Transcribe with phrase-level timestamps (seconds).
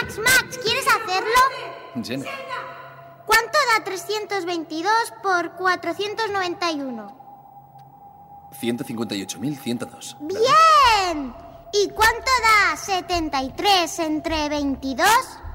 [0.00, 1.40] Max, Max, ¿quieres hacerlo?
[2.02, 2.16] Sí.
[3.24, 4.92] ¿Cuánto da 322
[5.22, 7.26] por 491?
[8.60, 10.16] 158.102.
[10.20, 11.34] ¡Bien!
[11.72, 15.08] ¿Y cuánto da 73 entre 22?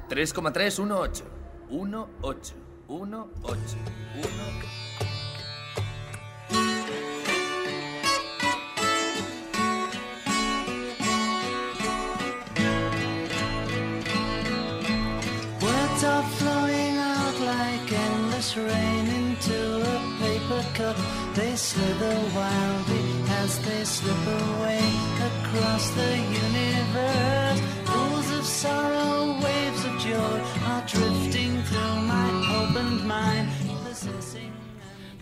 [0.09, 1.23] 3,318.
[1.69, 2.55] 1, 8.
[2.87, 3.55] 1, 8.
[4.15, 4.80] 1, 8.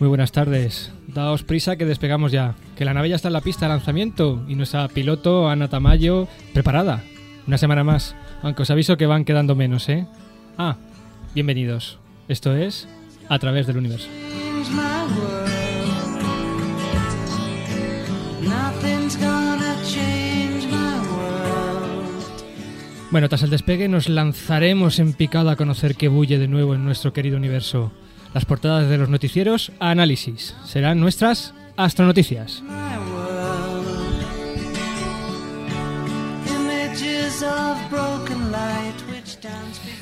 [0.00, 0.90] Muy buenas tardes.
[1.06, 2.56] Daos prisa que despegamos ya.
[2.74, 6.26] Que la nave ya está en la pista de lanzamiento y nuestra piloto Ana Tamayo
[6.52, 7.04] preparada.
[7.46, 8.16] Una semana más.
[8.42, 10.08] Aunque os aviso que van quedando menos, ¿eh?
[10.58, 10.78] Ah,
[11.32, 12.00] bienvenidos.
[12.26, 12.88] Esto es
[13.30, 14.08] A través del universo.
[23.10, 26.84] Bueno, tras el despegue nos lanzaremos en picada a conocer qué bulle de nuevo en
[26.84, 27.90] nuestro querido universo.
[28.34, 32.62] Las portadas de los noticieros análisis serán nuestras astronoticias.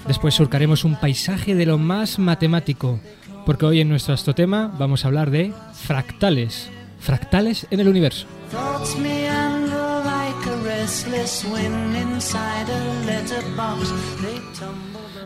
[0.06, 3.00] Después surcaremos un paisaje de lo más matemático,
[3.44, 6.70] porque hoy en nuestro astrotema vamos a hablar de fractales.
[7.00, 8.26] Fractales en el universo.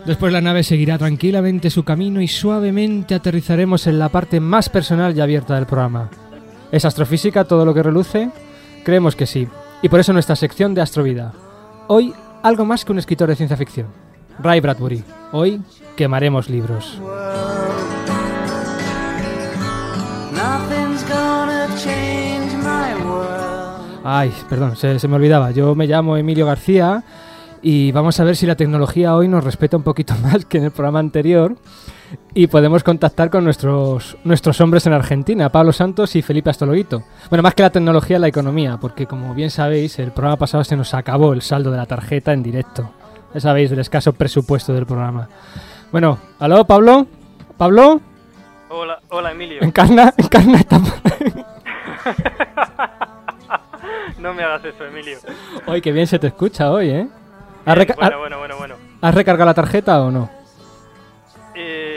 [0.05, 5.17] Después la nave seguirá tranquilamente su camino y suavemente aterrizaremos en la parte más personal
[5.17, 6.09] y abierta del programa.
[6.71, 8.29] ¿Es astrofísica todo lo que reluce?
[8.83, 9.47] Creemos que sí,
[9.81, 11.33] y por eso nuestra sección de Astrovida.
[11.87, 13.87] Hoy algo más que un escritor de ciencia ficción.
[14.39, 15.03] Ray Bradbury.
[15.31, 15.61] Hoy
[15.95, 16.99] quemaremos libros.
[24.03, 25.51] Ay, perdón, se, se me olvidaba.
[25.51, 27.03] Yo me llamo Emilio García
[27.61, 30.65] y vamos a ver si la tecnología hoy nos respeta un poquito más que en
[30.65, 31.55] el programa anterior
[32.33, 37.03] y podemos contactar con nuestros, nuestros hombres en Argentina, Pablo Santos y Felipe Astologuito.
[37.29, 40.75] Bueno, más que la tecnología, la economía, porque como bien sabéis, el programa pasado se
[40.75, 42.91] nos acabó el saldo de la tarjeta en directo.
[43.33, 45.27] Ya sabéis, el escaso presupuesto del programa.
[45.91, 47.07] Bueno, ¿aló, Pablo?
[47.57, 47.99] ¿Pablo?
[48.69, 49.61] Hola, hola Emilio.
[49.61, 50.79] Encarna, encarna esta...
[54.19, 55.17] No me hagas eso, Emilio.
[55.67, 57.07] Hoy, qué bien se te escucha hoy, ¿eh?
[57.65, 58.75] ¿Has, Bien, bueno, bueno, bueno, bueno.
[59.01, 60.29] ¿Has recargado la tarjeta o no?
[61.55, 61.92] Eh,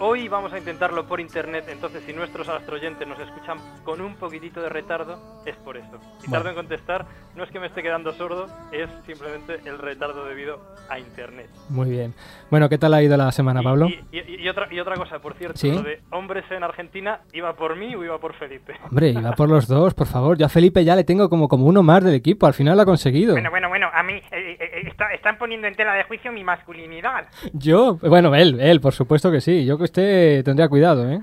[0.00, 4.60] hoy vamos a intentarlo por internet, entonces si nuestros astroyentes nos escuchan con un poquitito
[4.60, 5.98] de retardo, es por eso.
[6.18, 6.32] Si Bueno.
[6.32, 7.06] tardo en contestar,
[7.36, 11.48] no es que me esté quedando sordo, es simplemente el retardo debido a internet.
[11.68, 12.14] Muy bien.
[12.50, 13.88] Bueno, ¿qué tal ha ido la semana, Y- Pablo?
[13.88, 15.70] Y, y- y otra, y otra cosa, por cierto, Sí.
[15.70, 18.74] lo de hombres en Argentina, ¿iba por mí o iba por Felipe?
[18.88, 20.36] Hombre, iba por los dos, por favor.
[20.38, 22.46] Yo a Felipe ya le tengo como, como uno más del equipo.
[22.46, 23.32] Al final lo ha conseguido.
[23.34, 26.32] Bueno, bueno, bueno, a mí eh, eh, eh, está- están poniendo en tela de juicio
[26.32, 27.26] mi masculinidad.
[27.52, 29.64] Yo, bueno, él, él, por supuesto que sí.
[29.64, 31.20] Yo que usted tendría cuidado, ¿eh?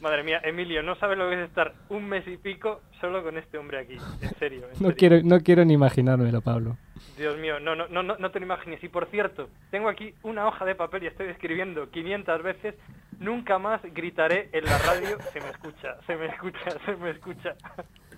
[0.00, 3.36] Madre mía, Emilio, no sabes lo que es estar un mes y pico solo con
[3.36, 3.96] este hombre aquí.
[4.22, 4.62] En serio.
[4.64, 4.94] en No serio.
[4.96, 6.76] quiero, no quiero ni imaginármelo, Pablo.
[7.18, 8.82] Dios mío, no, no, no, no, no te lo imagines.
[8.82, 12.74] Y por cierto, tengo aquí una hoja de papel y estoy escribiendo 500 veces.
[13.18, 15.18] Nunca más gritaré en la radio.
[15.32, 17.54] Se me escucha, se me escucha, se me escucha.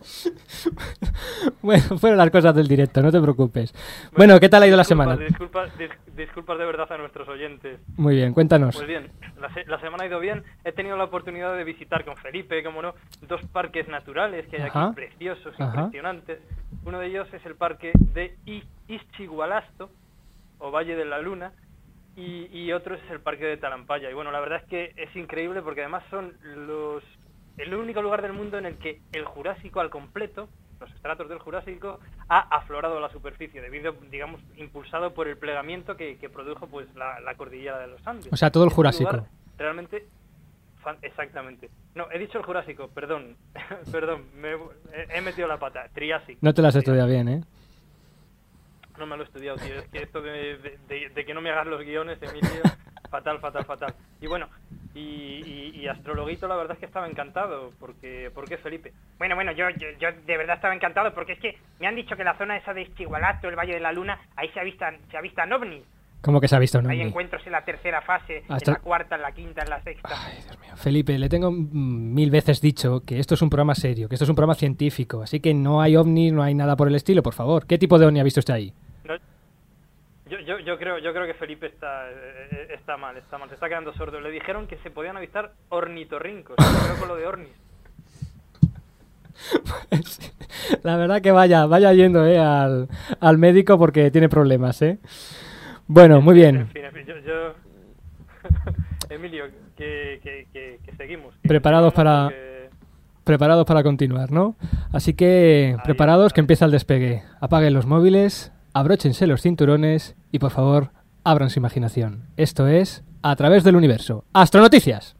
[1.63, 3.73] Bueno, fueron las cosas del directo, no te preocupes.
[4.17, 5.17] Bueno, ¿qué tal ha ido la semana?
[5.17, 7.81] Disculpas, dis- disculpas de verdad a nuestros oyentes.
[7.97, 8.75] Muy bien, cuéntanos.
[8.75, 9.11] Pues bien,
[9.41, 10.43] la, se- la semana ha ido bien.
[10.65, 14.69] He tenido la oportunidad de visitar con Felipe, como no, dos parques naturales que hay
[14.69, 14.87] Ajá.
[14.87, 15.79] aquí preciosos, Ajá.
[15.85, 16.41] impresionantes.
[16.85, 18.37] Uno de ellos es el parque de
[18.89, 19.91] Ischigualasto,
[20.59, 21.53] o Valle de la Luna,
[22.17, 24.11] y, y otro es el parque de Talampaya.
[24.11, 26.33] Y bueno, la verdad es que es increíble porque además son
[26.67, 27.03] los
[27.59, 30.49] el único lugar del mundo en el que el Jurásico al completo,
[30.81, 35.97] los estratos del Jurásico, ha aflorado a la superficie, debido, digamos, impulsado por el plegamiento
[35.97, 38.32] que, que produjo pues la, la cordillera de los Andes.
[38.32, 39.11] O sea, todo el Es Jurásico.
[39.12, 39.29] lugar
[39.59, 40.06] Realmente,
[41.03, 41.71] exactamente.
[41.94, 43.37] No, he dicho el Jurásico, perdón,
[43.93, 46.38] perdón, me he, he metido la pata, Triásico.
[46.43, 47.44] No te las has estudiado bien, ¿eh?
[49.02, 49.75] No me lo he estudiado, tío.
[49.81, 52.62] Es que esto de, de- de- de que no me hagas los guiones, Emilio,
[53.10, 53.94] fatal, fatal, fatal.
[54.20, 54.46] Y bueno,
[54.94, 58.93] y, y, y Astrologuito la verdad es que estaba encantado, porque, porque Felipe.
[59.19, 62.14] Bueno, bueno, yo, yo, yo de verdad estaba encantado porque es que me han dicho
[62.16, 65.16] que la zona esa de Ischigualasto, el Valle de la Luna, ahí se avistan, se
[65.16, 65.82] avistan ovnis.
[66.20, 66.88] ¿Cómo que se ha visto, no?
[66.88, 69.82] Hay encuentros en la tercera fase, Hasta- en la cuarta, en la quinta, en la
[69.82, 70.08] sexta.
[70.25, 70.76] Ay, Dios mío.
[70.76, 74.28] Felipe, le tengo mil veces dicho que esto es un programa serio, que esto es
[74.31, 77.34] un programa científico, así que no hay ovni, no hay nada por el estilo, por
[77.34, 77.66] favor.
[77.66, 78.72] ¿Qué tipo de ovni ha visto usted ahí?
[80.32, 83.55] Yo, yo, yo creo yo creo que Felipe está eh, está mal, está mal, se
[83.55, 84.19] está quedando sordo.
[84.20, 86.56] Le dijeron que se podían avistar ornitorrincos.
[86.56, 87.52] Creo con lo de ornis.
[90.82, 92.88] La verdad que vaya, vaya yendo eh, al,
[93.20, 94.99] al médico porque tiene problemas, ¿eh?
[95.87, 96.69] Bueno, muy En bien.
[96.69, 97.55] fin, en fin, yo, yo-
[99.11, 99.44] Emilio,
[99.76, 101.35] que, que, que, que seguimos.
[101.43, 102.32] Preparados para-
[103.25, 104.56] Preparados para continuar, ¿no?
[104.93, 107.23] Así que preparados que empieza el despegue.
[107.40, 110.91] Apaguen los móviles, abróchense los cinturones y por favor,
[111.25, 112.29] abran su imaginación.
[112.37, 114.25] Esto es A través del universo.
[114.33, 115.15] Astronoticias.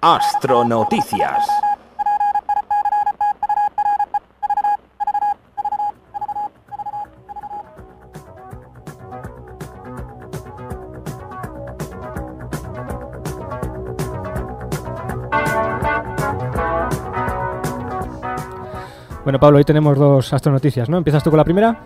[0.00, 1.48] Astronoticias.
[19.34, 20.96] Bueno, Pablo, hoy tenemos dos astronoticias, ¿no?
[20.96, 21.76] ¿Empiezas tú con la primera?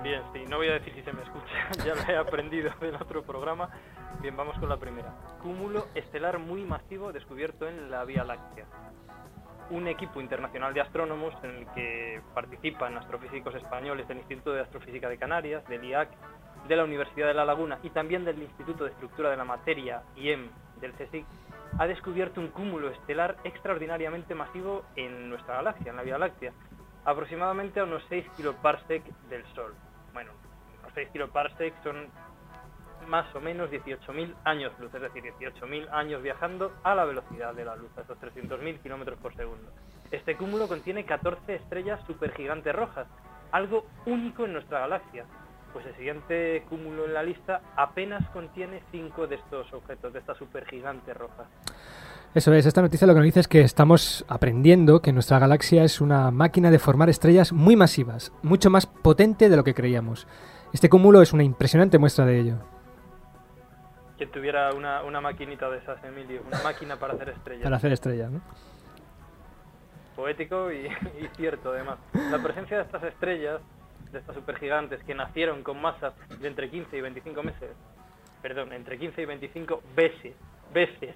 [0.00, 2.94] Bien, sí, no voy a decir si se me escucha, ya lo he aprendido del
[2.94, 3.68] otro programa.
[4.22, 5.12] Bien, vamos con la primera.
[5.42, 8.64] Cúmulo estelar muy masivo descubierto en la Vía Láctea.
[9.70, 15.08] Un equipo internacional de astrónomos en el que participan astrofísicos españoles del Instituto de Astrofísica
[15.08, 16.10] de Canarias, del IAC,
[16.68, 20.04] de la Universidad de La Laguna y también del Instituto de Estructura de la Materia,
[20.14, 20.48] IEM,
[20.80, 21.26] del CSIC,
[21.78, 26.52] ha descubierto un cúmulo estelar extraordinariamente masivo en nuestra galaxia, en la Vía Láctea,
[27.04, 29.74] aproximadamente a unos 6 kiloparsec del Sol.
[30.12, 30.32] Bueno,
[30.80, 32.08] unos 6 kiloparsec son
[33.06, 37.64] más o menos 18.000 años luz, es decir, 18.000 años viajando a la velocidad de
[37.64, 39.70] la luz, a esos 300.000 kilómetros por segundo.
[40.10, 43.06] Este cúmulo contiene 14 estrellas supergigantes rojas,
[43.52, 45.24] algo único en nuestra galaxia,
[45.72, 50.36] pues el siguiente cúmulo en la lista apenas contiene 5 de estos objetos, de estas
[50.38, 51.46] supergigantes rojas.
[52.34, 55.82] Eso es, esta noticia lo que nos dice es que estamos aprendiendo que nuestra galaxia
[55.82, 60.28] es una máquina de formar estrellas muy masivas, mucho más potente de lo que creíamos.
[60.72, 62.54] Este cúmulo es una impresionante muestra de ello.
[64.16, 67.64] Que tuviera una, una maquinita de esas, Emilio, una máquina para hacer estrellas.
[67.64, 68.40] Para hacer estrellas, ¿no?
[70.20, 70.86] poético y,
[71.20, 71.98] y cierto además.
[72.30, 73.60] La presencia de estas estrellas,
[74.12, 77.70] de estas supergigantes que nacieron con masas de entre 15 y 25 meses,
[78.42, 80.34] perdón, entre 15 y 25 veces,
[80.72, 81.14] veces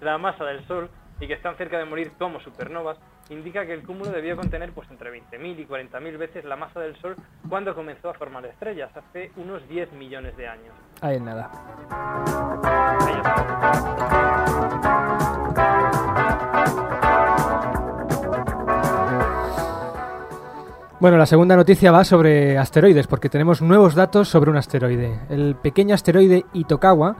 [0.00, 0.90] la masa del Sol
[1.20, 2.98] y que están cerca de morir como supernovas,
[3.30, 6.96] indica que el cúmulo debió contener pues entre 20.000 y 40.000 veces la masa del
[6.96, 7.16] Sol
[7.48, 10.74] cuando comenzó a formar estrellas, hace unos 10 millones de años.
[11.00, 11.50] Ahí en nada.
[13.00, 13.12] Ahí
[21.02, 25.18] Bueno, la segunda noticia va sobre asteroides, porque tenemos nuevos datos sobre un asteroide.
[25.30, 27.16] El pequeño asteroide Itokawa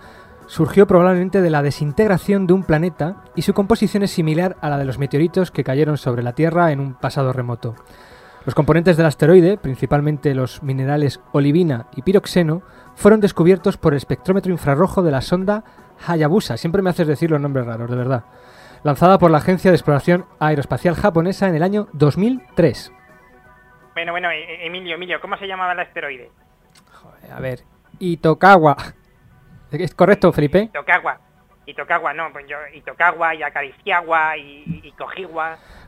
[0.47, 4.79] surgió probablemente de la desintegración de un planeta y su composición es similar a la
[4.79, 7.75] de los meteoritos que cayeron sobre la Tierra en un pasado remoto.
[8.47, 12.63] Los componentes del asteroide, principalmente los minerales olivina y piroxeno,
[12.95, 15.65] fueron descubiertos por el espectrómetro infrarrojo de la sonda
[16.07, 16.57] Hayabusa.
[16.57, 18.27] Siempre me haces decir los nombres raros, de verdad.
[18.85, 22.93] Lanzada por la Agencia de Exploración Aeroespacial Japonesa en el año 2003.
[23.95, 26.31] Bueno, bueno, E- E- Emilio, Emilio, ¿cómo se llamaba el asteroide?
[27.31, 27.61] A ver,
[27.99, 28.77] Itokawa.
[29.71, 30.63] ¿Es correcto, Felipe?
[30.65, 31.19] Itokawa.
[31.67, 34.95] Itokawa, no, pues yo, Itokawa y Acariciagua y, y.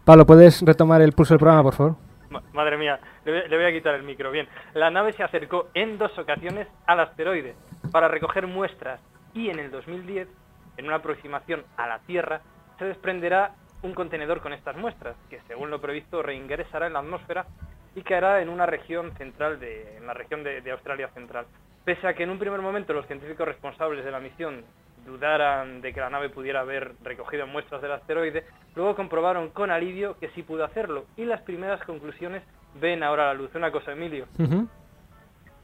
[0.04, 1.96] Pablo, ¿puedes retomar el pulso del programa, por favor?
[2.30, 4.30] Ma- Madre mía, le voy, le voy a quitar el micro.
[4.30, 7.54] Bien, la nave se acercó en dos ocasiones al asteroide
[7.90, 9.00] para recoger muestras
[9.34, 10.28] y en el 2010,
[10.76, 12.40] en una aproximación a la Tierra,
[12.78, 13.52] se desprenderá
[13.84, 17.46] un contenedor con estas muestras, que según lo previsto reingresará en la atmósfera
[17.94, 21.46] y caerá en una región central, de, en la región de, de Australia Central.
[21.84, 24.64] Pese a que en un primer momento los científicos responsables de la misión
[25.04, 30.18] dudaran de que la nave pudiera haber recogido muestras del asteroide, luego comprobaron con alivio
[30.18, 32.42] que sí pudo hacerlo y las primeras conclusiones
[32.80, 33.54] ven ahora a la luz.
[33.54, 34.26] Una cosa, Emilio,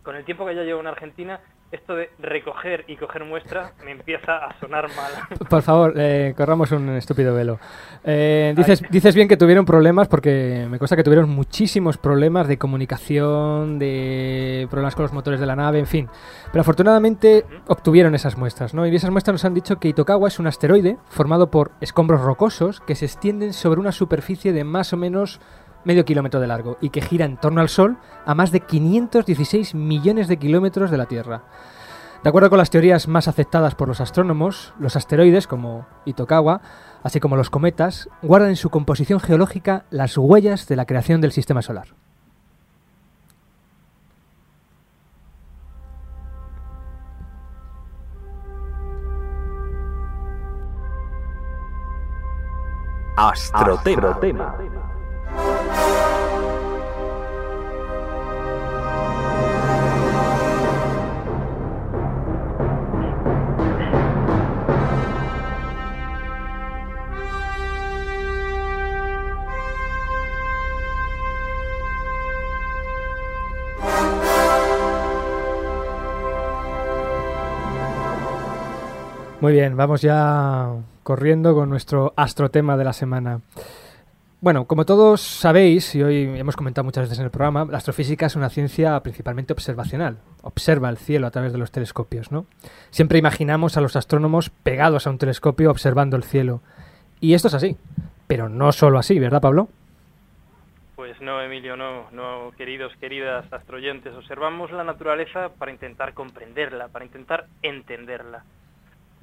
[0.03, 1.41] con el tiempo que ya llevo en Argentina,
[1.73, 5.13] esto de recoger y coger muestras me empieza a sonar mal.
[5.49, 7.59] Por favor, eh, corramos un estúpido velo.
[8.03, 12.59] Eh, dices, dices bien que tuvieron problemas porque me consta que tuvieron muchísimos problemas de
[12.59, 16.09] comunicación, de problemas con los motores de la nave, en fin.
[16.51, 18.87] Pero afortunadamente obtuvieron esas muestras, ¿no?
[18.87, 22.81] Y esas muestras nos han dicho que Itokawa es un asteroide formado por escombros rocosos
[22.81, 25.41] que se extienden sobre una superficie de más o menos
[25.85, 29.75] medio kilómetro de largo y que gira en torno al Sol a más de 516
[29.75, 31.43] millones de kilómetros de la Tierra.
[32.23, 36.61] De acuerdo con las teorías más aceptadas por los astrónomos, los asteroides, como Itokawa,
[37.03, 41.33] así como los cometas, guardan en su composición geológica las huellas de la creación del
[41.33, 41.89] sistema solar.
[53.17, 54.19] Astrotema.
[79.41, 80.69] Muy bien, vamos ya
[81.03, 83.41] corriendo con nuestro astrotema de la semana.
[84.43, 88.27] Bueno, como todos sabéis, y hoy hemos comentado muchas veces en el programa, la astrofísica
[88.27, 90.19] es una ciencia principalmente observacional.
[90.43, 92.45] Observa el cielo a través de los telescopios, ¿no?
[92.91, 96.61] Siempre imaginamos a los astrónomos pegados a un telescopio observando el cielo.
[97.19, 97.79] Y esto es así.
[98.27, 99.69] Pero no solo así, ¿verdad, Pablo?
[100.97, 107.07] Pues no, Emilio, no, no, queridos, queridas astroyentes, observamos la naturaleza para intentar comprenderla, para
[107.07, 108.45] intentar entenderla,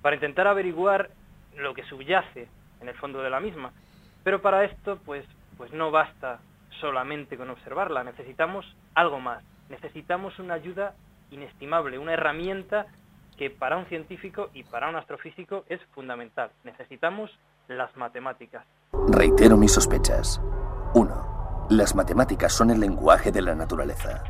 [0.01, 1.09] para intentar averiguar
[1.55, 2.47] lo que subyace
[2.81, 3.71] en el fondo de la misma.
[4.23, 5.25] Pero para esto, pues,
[5.57, 6.39] pues no basta
[6.79, 10.93] solamente con observarla, necesitamos algo más, necesitamos una ayuda
[11.31, 12.85] inestimable, una herramienta
[13.37, 16.49] que para un científico y para un astrofísico es fundamental.
[16.63, 17.31] Necesitamos
[17.67, 18.65] las matemáticas.
[19.09, 20.41] Reitero mis sospechas.
[20.95, 21.67] 1.
[21.69, 24.23] Las matemáticas son el lenguaje de la naturaleza.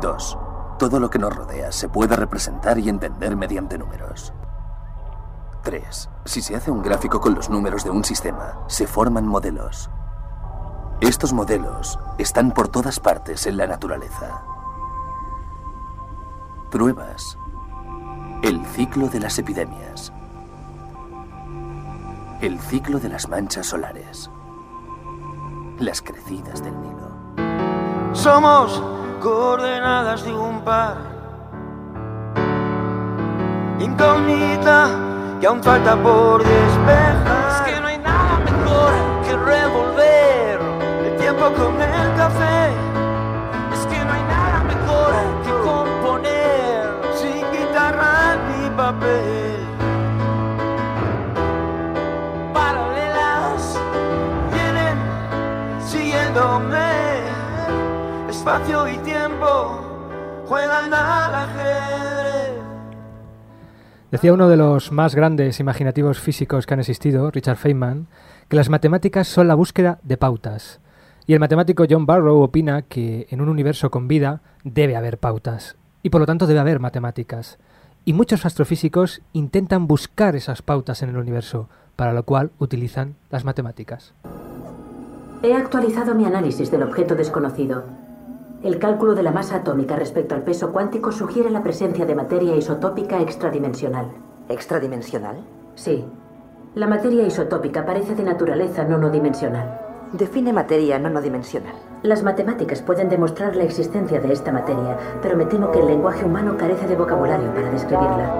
[0.00, 0.49] 2.
[0.80, 4.32] Todo lo que nos rodea se puede representar y entender mediante números.
[5.62, 6.08] 3.
[6.24, 9.90] Si se hace un gráfico con los números de un sistema, se forman modelos.
[11.02, 14.42] Estos modelos están por todas partes en la naturaleza.
[16.70, 17.36] Pruebas.
[18.42, 20.14] El ciclo de las epidemias.
[22.40, 24.30] El ciclo de las manchas solares.
[25.78, 28.14] Las crecidas del Nilo.
[28.14, 28.82] Somos
[29.20, 30.96] coordenadas de un par.
[33.78, 34.88] Incógnita
[35.40, 37.48] que aún falta por despejar.
[37.50, 38.92] Es que no hay nada mejor
[39.24, 40.60] que revolver
[41.04, 42.70] el tiempo con el café.
[43.74, 45.12] Es que no hay nada mejor
[45.44, 49.39] que componer sin guitarra ni papel.
[58.50, 59.78] Espacio y tiempo
[60.46, 62.50] juegan al ajedrez.
[64.10, 68.08] Decía uno de los más grandes imaginativos físicos que han existido, Richard Feynman,
[68.48, 70.80] que las matemáticas son la búsqueda de pautas.
[71.28, 75.76] Y el matemático John Barrow opina que en un universo con vida debe haber pautas,
[76.02, 77.56] y por lo tanto debe haber matemáticas.
[78.04, 83.44] Y muchos astrofísicos intentan buscar esas pautas en el universo, para lo cual utilizan las
[83.44, 84.12] matemáticas.
[85.44, 87.99] He actualizado mi análisis del objeto desconocido.
[88.62, 92.54] El cálculo de la masa atómica respecto al peso cuántico sugiere la presencia de materia
[92.54, 94.10] isotópica extradimensional.
[94.50, 95.38] ¿Extradimensional?
[95.76, 96.04] Sí.
[96.74, 99.80] La materia isotópica parece de naturaleza nonodimensional.
[100.12, 101.72] Define materia nonodimensional.
[102.02, 106.26] Las matemáticas pueden demostrar la existencia de esta materia, pero me temo que el lenguaje
[106.26, 108.34] humano carece de vocabulario para describirla.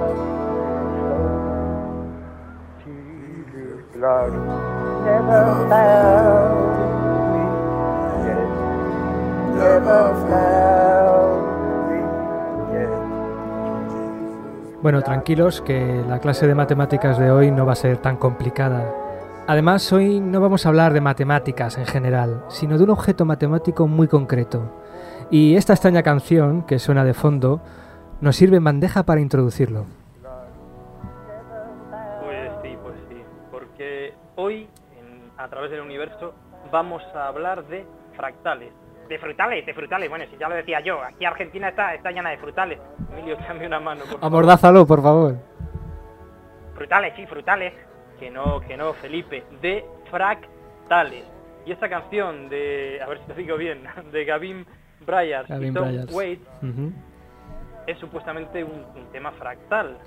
[14.81, 18.91] Bueno, tranquilos que la clase de matemáticas de hoy no va a ser tan complicada.
[19.47, 23.87] Además, hoy no vamos a hablar de matemáticas en general, sino de un objeto matemático
[23.87, 24.63] muy concreto.
[25.29, 27.61] Y esta extraña canción, que suena de fondo,
[28.21, 29.85] nos sirve en bandeja para introducirlo.
[32.23, 34.67] Pues sí, pues sí, porque hoy,
[34.99, 36.33] en- a través del universo,
[36.71, 38.73] vamos a hablar de fractales.
[39.11, 40.09] De frutales, de frutales.
[40.09, 42.79] Bueno, si ya lo decía yo, aquí Argentina está, está llena de frutales.
[43.11, 44.25] Emilio, dame una mano, por favor.
[44.25, 45.35] Amordázalo, por favor.
[46.75, 47.73] Frutales, sí, frutales.
[48.17, 51.25] Que no, que no, Felipe, de fractales.
[51.65, 54.65] Y esta canción de, a ver si lo digo bien, de Gavin
[55.05, 56.39] Bryars y Tom Bryars.
[56.63, 56.93] Ujú.
[57.87, 59.97] es supuestamente un, un tema fractal.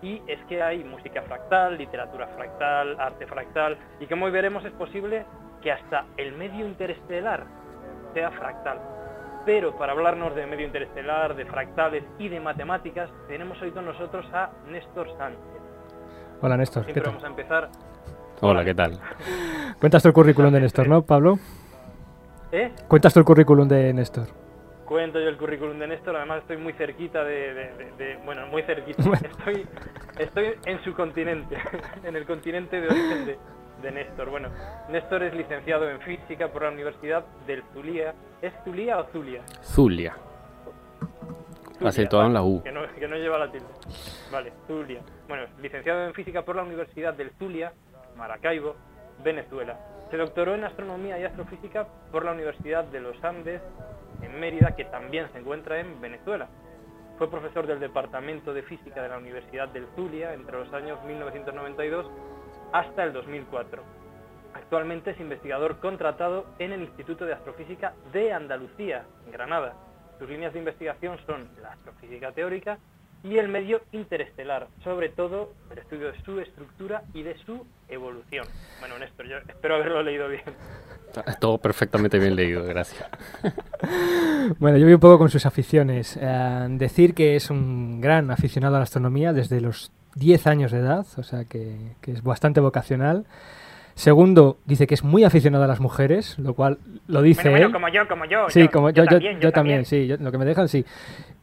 [0.00, 4.72] Y es que hay música fractal, literatura fractal, arte fractal, y como hoy veremos es
[4.72, 5.26] posible
[5.60, 7.44] que hasta el medio interestelar
[8.16, 8.78] sea fractal.
[9.44, 14.24] Pero para hablarnos de medio interestelar, de fractales y de matemáticas, tenemos hoy con nosotros
[14.32, 15.40] a Néstor Sánchez.
[16.40, 16.86] Hola, Néstor.
[16.86, 17.12] ¿qué Siempre tal?
[17.12, 17.68] vamos a empezar...
[18.40, 18.98] Hola, ¿qué tal?
[19.80, 21.38] Cuentas tú el currículum de Néstor, ¿no, Pablo?
[22.52, 22.72] ¿Eh?
[22.88, 24.28] Cuentas tú el currículum de Néstor.
[24.86, 27.52] Cuento yo el currículum de Néstor, además estoy muy cerquita de...
[27.54, 29.02] de- de- de- bueno, muy cerquita.
[29.12, 29.66] Estoy,
[30.18, 31.56] estoy en su continente,
[32.04, 33.38] en el continente de origen de,
[33.82, 34.30] de Néstor.
[34.30, 34.50] Bueno,
[34.88, 38.14] Néstor es licenciado en física por la Universidad del Zulia.
[38.42, 39.42] ¿Es Zulia o Zulia?
[39.62, 40.16] Zulia.
[41.74, 42.62] Zulia, Acentuado en vale, la U.
[42.62, 43.66] Que no, que no lleva la tilde.
[44.32, 45.00] Vale, Zulia.
[45.28, 47.72] Bueno, licenciado en física por la Universidad del Zulia,
[48.16, 48.76] Maracaibo,
[49.22, 49.78] Venezuela.
[50.10, 53.60] Se doctoró en astronomía y astrofísica por la Universidad de los Andes,
[54.22, 56.48] en Mérida, que también se encuentra en Venezuela.
[57.18, 62.06] Fue profesor del Departamento de Física de la Universidad del Zulia entre los años 1992
[62.78, 63.82] hasta el 2004.
[64.52, 69.74] Actualmente es investigador contratado en el Instituto de Astrofísica de Andalucía, en Granada.
[70.18, 72.78] Sus líneas de investigación son la astrofísica teórica
[73.22, 78.46] y el medio interestelar, sobre todo el estudio de su estructura y de su evolución.
[78.80, 80.44] Bueno, Néstor, yo espero haberlo leído bien.
[81.40, 83.08] Todo perfectamente bien leído, gracias.
[84.58, 86.18] Bueno, yo voy un poco con sus aficiones.
[86.20, 90.78] Eh, decir que es un gran aficionado a la astronomía desde los 10 años de
[90.78, 93.24] edad, o sea que, que es bastante vocacional.
[93.94, 97.66] Segundo, dice que es muy aficionado a las mujeres, lo cual lo dice Bueno, bueno,
[97.68, 97.72] él.
[97.72, 98.50] como yo, como yo.
[98.50, 100.84] Sí, yo, como yo yo, también, yo también, sí, lo que me dejan, sí.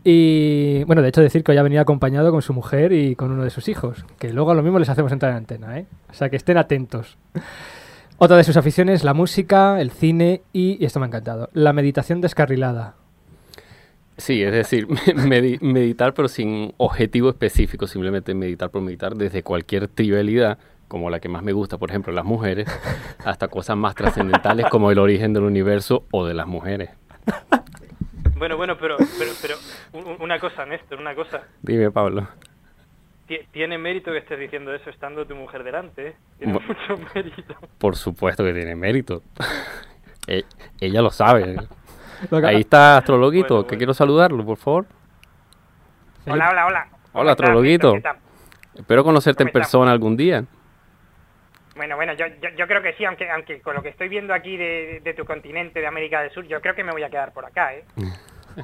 [0.03, 3.32] Y bueno, de hecho decir que hoy ha venido acompañado con su mujer y con
[3.32, 5.88] uno de sus hijos, que luego a lo mismo les hacemos entrar en antena, ¿eh?
[6.12, 7.18] O sea que estén atentos.
[8.18, 11.74] Otra de sus aficiones, la música, el cine y, y esto me ha encantado, la
[11.74, 12.96] meditación descarrilada.
[14.24, 14.88] Sí, es decir,
[15.27, 21.20] medi- meditar pero sin objetivo específico, simplemente meditar por meditar desde cualquier trivialidad, como la
[21.20, 22.70] que más me gusta, por ejemplo, las mujeres,
[23.25, 26.92] hasta cosas más trascendentales como el origen del universo o de las mujeres.
[28.38, 29.56] Bueno, bueno, pero, pero, pero
[29.92, 31.44] un- una cosa, Néstor, una cosa.
[31.62, 32.25] Dime, Pablo.
[33.27, 36.15] Ti- Tiene mérito que estés diciendo eso estando tu mujer delante, ¿eh?
[36.38, 37.56] Tiene mucho mérito.
[37.77, 39.22] Por supuesto que tiene mérito.
[40.27, 40.46] E-
[40.80, 41.58] Ella lo sabe.
[42.46, 43.77] Ahí está Astrologuito, Bueno, que bueno.
[43.80, 44.86] quiero saludarlo, por favor.
[46.25, 46.88] Hola, hola, hola.
[46.89, 47.96] ¿Cómo Hola, Astrologuito.
[48.75, 50.44] Espero conocerte en persona algún día.
[51.75, 54.34] Bueno, bueno, yo, yo, yo creo que sí, aunque aunque con lo que estoy viendo
[54.34, 57.10] aquí de, de tu continente, de América del Sur, yo creo que me voy a
[57.10, 57.84] quedar por acá, ¿eh?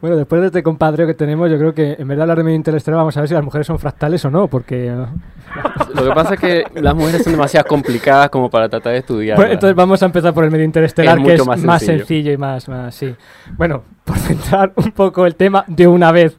[0.00, 2.44] Bueno, después de este compadre que tenemos, yo creo que en vez de hablar de
[2.44, 4.90] medio interestelar vamos a ver si las mujeres son fractales o no, porque...
[5.94, 9.36] Lo que pasa es que las mujeres son demasiado complicadas como para tratar de estudiar.
[9.36, 11.98] Bueno, entonces vamos a empezar por el medio interestelar, Es que es más, más sencillo.
[11.98, 12.32] sencillo.
[12.32, 13.14] y más, más, sí.
[13.56, 16.38] Bueno, por centrar un poco el tema de una vez.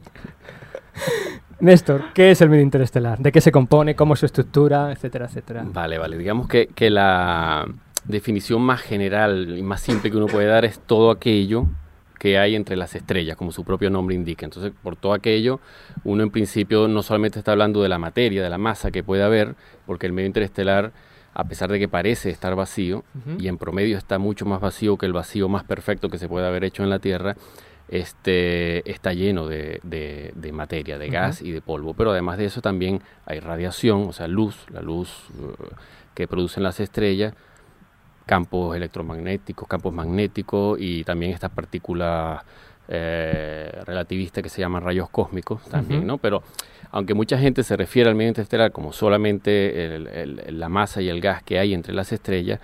[1.60, 3.18] Néstor, ¿qué es el medio interestelar?
[3.18, 3.94] ¿De qué se compone?
[3.94, 4.90] ¿Cómo es su estructura?
[4.90, 5.62] Etcétera, etcétera.
[5.66, 6.16] Vale, vale.
[6.16, 7.66] Digamos que, que la
[8.04, 11.66] definición más general y más simple que uno puede dar es todo aquello
[12.22, 14.46] que hay entre las estrellas, como su propio nombre indica.
[14.46, 15.58] Entonces, por todo aquello,
[16.04, 19.24] uno en principio no solamente está hablando de la materia, de la masa que puede
[19.24, 19.56] haber,
[19.86, 20.92] porque el medio interestelar,
[21.34, 23.02] a pesar de que parece estar vacío,
[23.40, 26.46] y en promedio está mucho más vacío que el vacío más perfecto que se puede
[26.46, 27.34] haber hecho en la Tierra,
[27.88, 31.94] este, está lleno de, de- de materia, de gas y de polvo.
[31.94, 35.08] Pero además de eso también hay radiación, o sea, luz, la luz
[35.40, 35.74] eh,
[36.14, 37.34] que producen las estrellas,
[38.32, 42.42] campos electromagnéticos, campos magnéticos y también estas partículas
[42.88, 46.06] eh, relativistas que se llaman rayos cósmicos también.
[46.06, 46.16] ¿no?
[46.18, 46.42] Pero
[46.90, 51.08] aunque mucha gente se refiere al medio interestelar como solamente el- el- la masa y
[51.08, 52.58] el gas que hay entre las estrellas,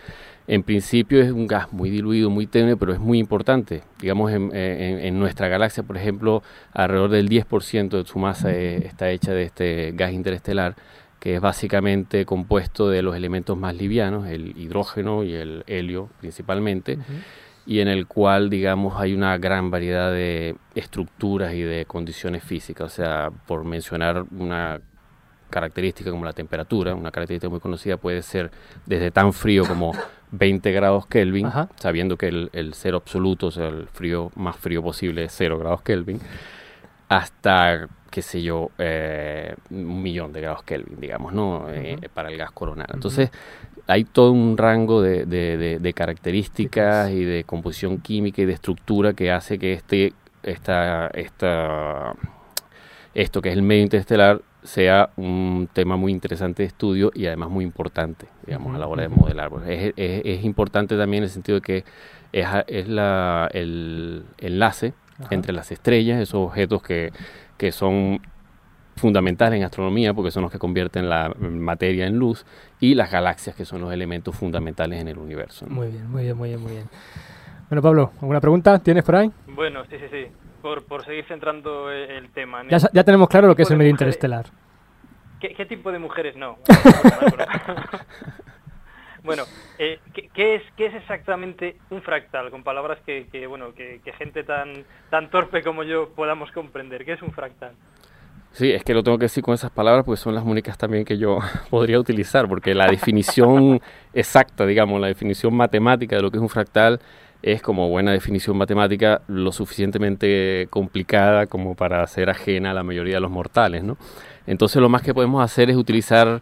[0.46, 3.82] en principio es un gas muy diluido, muy tenue, pero es muy importante.
[4.00, 8.86] Digamos, en, en- en nuestra galaxia, por ejemplo, alrededor del 10% de su masa eh,
[8.86, 10.74] está hecha de este gas interestelar,
[11.20, 16.98] que es básicamente compuesto de los elementos más livianos, el hidrógeno y el helio principalmente,
[17.66, 22.86] y en el cual, digamos, hay una gran variedad de estructuras y de condiciones físicas.
[22.86, 24.80] O sea, por mencionar una
[25.50, 28.50] característica como la temperatura, una característica muy conocida puede ser
[28.86, 29.92] desde tan frío como
[30.30, 31.68] 20 grados Kelvin, Ajá.
[31.76, 35.58] sabiendo que el, el cero absoluto, o sea, el frío más frío posible es 0
[35.58, 36.20] grados Kelvin,
[37.08, 41.66] hasta, qué sé yo, eh, un millón de grados Kelvin, digamos, ¿no?
[41.70, 42.86] Eh, para el gas coronal.
[42.92, 43.30] Entonces,
[43.86, 48.52] hay todo un rango de, de- de- de características y de composición química y de
[48.52, 52.14] estructura que hace que este, esta, esta,
[53.14, 57.48] esto que es el medio interestelar sea un tema muy interesante de estudio y además
[57.48, 59.50] muy importante, digamos, a la hora de modelar.
[59.50, 61.84] Pues Es, es- es importante también en el sentido de que
[62.32, 64.92] es, es la, el enlace
[65.30, 67.12] entre las estrellas, esos objetos que,
[67.58, 68.20] que son
[68.96, 72.44] fundamentales en astronomía porque son los que convierten la materia en luz
[72.80, 75.66] y las galaxias que son los elementos fundamentales en el universo.
[75.68, 75.74] ¿no?
[75.74, 76.84] Muy bien, muy bien, muy bien, muy bien.
[77.68, 79.30] Bueno, Pablo, ¿alguna pregunta tienes por ahí?
[79.48, 80.26] Bueno, sí, sí, sí.
[80.62, 82.64] Por, por seguir centrando eh, el tema.
[82.68, 84.46] Ya, ya tenemos claro lo que es el medio mujeres- interestelar.
[85.38, 86.56] ¿Qué, qué tipo de mujeres no?
[89.28, 89.42] bueno,
[89.78, 92.50] eh, ¿qué, qué es, ¿qué es exactamente un fractal?
[92.50, 97.04] Con palabras que, que, bueno, que, que gente tan, tan torpe como yo podamos comprender.
[97.04, 97.72] ¿Qué es un fractal?
[98.52, 101.04] Sí, es que lo tengo que decir con esas palabras porque son las únicas también
[101.04, 103.82] que yo podría utilizar, porque la definición
[104.14, 106.98] exacta, digamos, la definición matemática de lo que es un fractal
[107.42, 113.16] es como buena definición matemática lo suficientemente complicada como para ser ajena a la mayoría
[113.16, 113.98] de los mortales, ¿no?
[114.46, 116.40] Entonces lo más que podemos hacer es utilizar,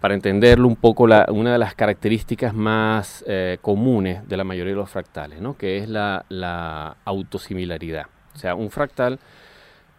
[0.00, 4.72] para entenderlo un poco, la, una de las características más eh, comunes de la mayoría
[4.72, 5.56] de los fractales, ¿no?
[5.56, 8.06] Que es la, la autosimilaridad.
[8.34, 9.18] O sea, un fractal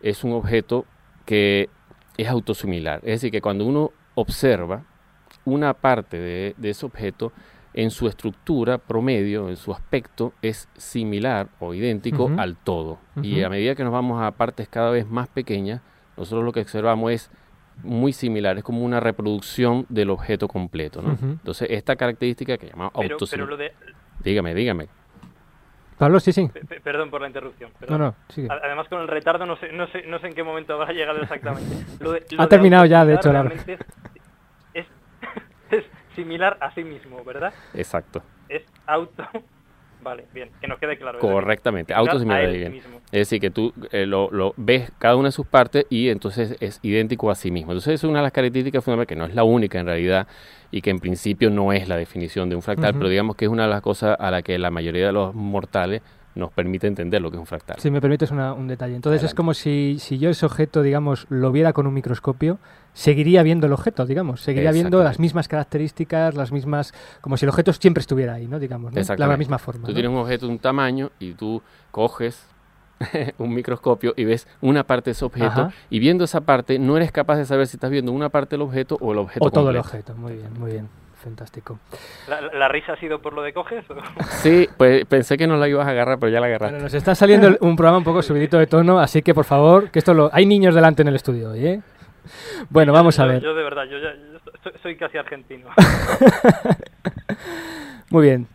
[0.02, 0.86] es un objeto
[1.26, 1.70] que
[2.18, 3.00] es autosimilar.
[3.00, 4.84] Es decir, que cuando uno observa
[5.46, 7.34] una parte de, de ese objeto,
[7.74, 13.00] en su estructura promedio, en su aspecto, es similar o idéntico al todo.
[13.22, 15.82] Y a medida que nos vamos a partes cada vez más pequeñas,
[16.18, 17.32] nosotros lo que observamos es
[17.84, 21.12] muy similar, es como una reproducción del objeto completo, ¿no?
[21.22, 23.72] Entonces, esta característica que llamamos Pero, autosim- pero lo de...
[24.24, 24.88] Dígame, dígame.
[25.98, 26.48] Pablo, sí, sí.
[26.48, 27.72] pe- pe- Perdón por la interrupción.
[27.74, 28.00] No, perdón.
[28.02, 28.48] no, sigue.
[28.50, 30.94] A- Además, con el retardo no sé, no sé, no sé en qué momento habrá
[30.94, 31.76] llegado exactamente.
[32.04, 33.42] Lo de- lo Ha de terminado ya, de hecho, la-
[34.74, 34.86] es,
[35.72, 35.84] es
[36.16, 37.54] similar a sí mismo, ¿verdad?
[37.74, 38.22] Exacto.
[38.48, 39.26] Es auto...
[40.02, 41.18] Vale, bien, que nos quede claro.
[41.18, 42.10] decir, Correctamente, similar
[42.46, 42.74] autosimilar.
[43.12, 46.56] Es decir, que tú eh, lo, lo ves cada una de sus partes y entonces
[46.60, 47.72] es idéntico a sí mismo.
[47.72, 50.28] Entonces es una de las características fundamentales, que no es la única en realidad
[50.72, 53.52] y que en principio no es la definición de un fractal, pero digamos que es
[53.52, 56.02] una de las cosas a la que la mayoría de los mortales
[56.36, 57.78] nos permite entender lo que es un fractal.
[57.80, 58.96] Si me permites una- un detalle.
[58.96, 62.60] Entonces es como si, si yo ese objeto, digamos, lo viera con un microscopio,
[62.94, 64.42] seguiría viendo el objeto, digamos.
[64.42, 66.94] Seguiría viendo las mismas características, las mismas...
[67.22, 68.60] Como si el objeto siempre estuviera ahí, ¿no?
[68.60, 69.16] Digamos, ¿no?
[69.18, 69.84] La, misma forma.
[69.86, 69.94] Tú ¿no?
[69.94, 72.46] tienes un objeto de un tamaño y tú coges
[73.38, 75.72] un microscopio y ves una parte de ese objeto Ajá.
[75.90, 78.62] y viendo esa parte no eres capaz de saber si estás viendo una parte del
[78.64, 80.16] objeto o el objeto O todo el objeto.
[80.16, 80.90] Muy bien, muy bien.
[81.16, 81.80] Fantástico.
[82.30, 83.84] ¿La, la- la risa ha sido por lo de coges?
[83.90, 83.96] o?
[84.42, 86.76] Sí, pues pensé que no la ibas a agarrar, pero ya la agarraste.
[86.76, 89.92] Bueno, nos está saliendo un programa un poco subidito de tono, así que por favor,
[89.92, 90.30] que esto lo...
[90.34, 91.82] Hay niños delante en el estudio hoy, ¿eh?
[92.70, 93.42] Bueno, vamos a ver.
[93.42, 95.68] Yo de verdad, yo, ya, yo soy, soy casi argentino.
[98.10, 98.48] Muy bien.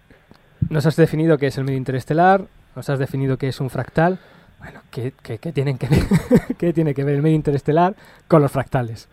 [0.71, 4.19] Nos has definido qué es el medio interestelar, nos has definido qué es un fractal.
[4.59, 6.01] Bueno, ¿qué, qué- qué tienen que ver,
[6.59, 7.95] qué tiene que ver el medio interestelar
[8.29, 9.09] con los fractales?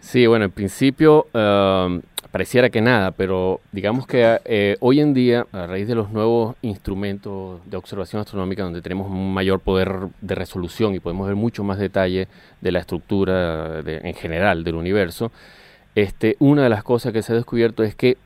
[0.00, 5.46] Sí, bueno, en principio um, pareciera que nada, pero digamos que eh, hoy en día,
[5.52, 10.34] a raíz de los nuevos instrumentos de observación astronómica, donde tenemos un mayor poder de
[10.34, 12.28] resolución y podemos ver mucho más detalle
[12.60, 15.32] de la estructura de- en general del universo,
[15.94, 18.16] este, una de las cosas que se ha descubierto es que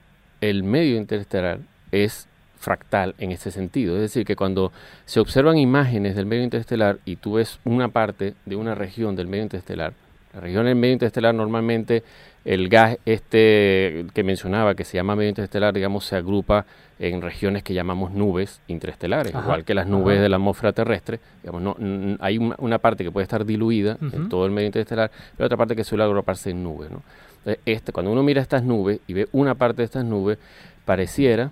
[0.41, 1.61] el medio interestelar
[1.93, 2.27] es
[2.59, 3.95] fractal en ese sentido.
[3.95, 4.71] Es decir, que cuando
[5.07, 9.29] se observan imágenes del medio interestelar y tú ves una parte de una región del
[9.29, 9.93] medio interestelar,
[10.33, 12.03] la región del medio interestelar normalmente
[12.45, 16.65] el gas este que mencionaba, que se llama medio interestelar, digamos, se agrupa
[16.99, 20.23] en regiones que llamamos nubes interestelares, Ajá, igual que las nubes ajá.
[20.23, 21.21] de la atmósfera terrestre.
[21.43, 21.77] Digamos, no,
[22.21, 25.57] hay una, una parte que puede estar diluida en todo el medio interestelar, pero otra
[25.57, 26.91] parte que suele agruparse en nubes.
[26.91, 27.03] ¿no?
[27.39, 30.39] Entonces, este, cuando uno mira estas nubes y ve una parte de estas nubes,
[30.85, 31.51] pareciera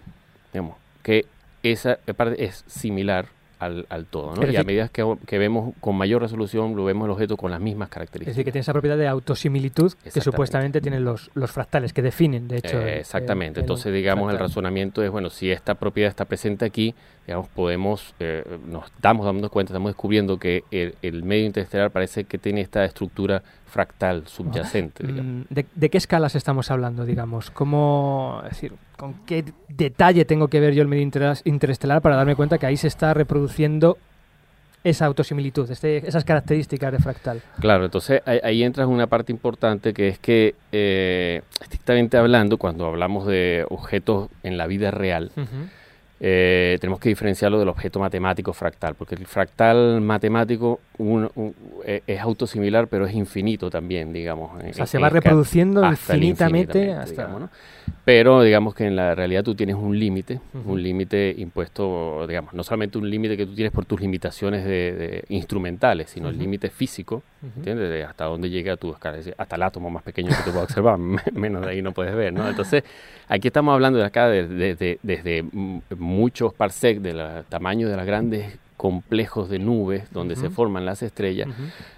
[0.53, 1.27] digamos, que
[1.63, 3.27] esa parte es similar
[3.59, 4.35] al, al todo.
[4.37, 4.43] ¿no?
[4.43, 7.51] Es Y a medida que, que vemos con mayor resolución, lo vemos el objeto con
[7.51, 8.35] las mismas Es características.
[8.37, 12.49] decir, que tiene esa propiedad de autosimilitud que supuestamente tienen los, los fractales, que definen,
[12.49, 12.81] de hecho.
[12.81, 13.61] Eh, exactamente.
[13.61, 16.95] el- el Entonces, digamos, el razonamiento es, bueno, si esta propiedad está presente aquí,
[17.27, 22.25] digamos, podemos, eh, nos estamos dando cuenta, estamos descubriendo que el, el medio interestelar parece
[22.25, 25.25] que tiene esta estructura fractal subyacente, digamos.
[25.51, 27.51] Mm, ¿De, de qué escalas estamos hablando, digamos?
[27.51, 31.03] ¿Cómo, es decir, con qué detalle tengo que ver yo el medio
[31.45, 33.99] interestelar para darme cuenta que ahí se está reproduciendo
[34.85, 37.43] esa autosimilitud, este- esas características de fractal?
[37.61, 42.59] Claro, entonces ahí, ahí entras en una parte importante que es que, eh, estrictamente hablando,
[42.59, 45.31] cuando hablamos de objetos en la vida real,
[46.21, 52.03] eh, tenemos que diferenciarlo del objeto matemático fractal, porque el fractal matemático un- un- eh,
[52.07, 54.51] es autosimilar, pero es infinito también, digamos.
[54.63, 57.11] O sea, se va reproduciendo hasta el infinitamente hasta...
[57.11, 57.51] digamos, ¿no?
[58.05, 60.73] Pero digamos que en la realidad tú tienes un límite, Ujú.
[60.73, 64.93] un límite impuesto, digamos, no solamente un límite que tú tienes por tus limitaciones de,
[64.93, 66.43] de instrumentales, sino el Ujú.
[66.45, 67.53] límite físico, Ujú.
[67.59, 67.91] ¿entiendes?
[67.91, 70.99] De hasta dónde llega tu escala, hasta el átomo más pequeño que tú puedas observar,
[70.99, 72.49] me- menos de ahí no puedes ver, ¿no?
[72.49, 72.83] Entonces,
[73.29, 75.45] aquí estamos hablando de acá de- de- de- desde
[75.97, 81.49] muchos parsec del tamaño de los grandes complejos de nubes donde se forman las estrellas,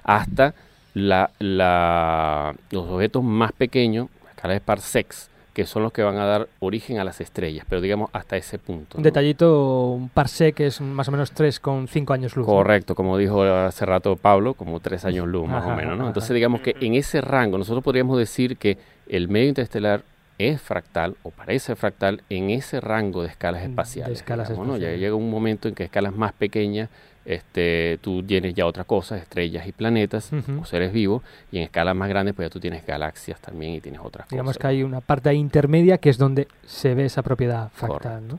[0.02, 0.54] hasta
[0.94, 6.16] la, la- los objetos más pequeños, la escala de parsecs, que son los que van
[6.16, 8.96] a dar origen a las estrellas, pero digamos hasta ese punto.
[8.96, 9.04] Un ¿no?
[9.04, 12.46] detallito, un parsec que es más o menos 3,5 años luz.
[12.46, 12.52] ¿no?
[12.54, 16.02] Correcto, como dijo hace rato Pablo, como tres años luz más o menos, ¿no?
[16.04, 16.06] ajá.
[16.10, 20.02] Entonces digamos que en ese rango nosotros podríamos decir que el medio interestelar
[20.48, 24.18] es fractal o parece fractal en ese rango de escalas De espaciales.
[24.18, 24.76] escalas digamos, ¿no?
[24.78, 26.88] Ya llega un momento en que escalas más pequeñas
[27.26, 31.22] este, tú tienes ya otras cosas, estrellas y planetas o seres vivos,
[31.52, 34.50] y en escalas más grandes pues ya tú tienes galaxias también y tienes otras Digamos
[34.56, 34.60] cosas.
[34.62, 38.38] que hay una parte intermedia que es donde se ve esa propiedad fractal, ¿no?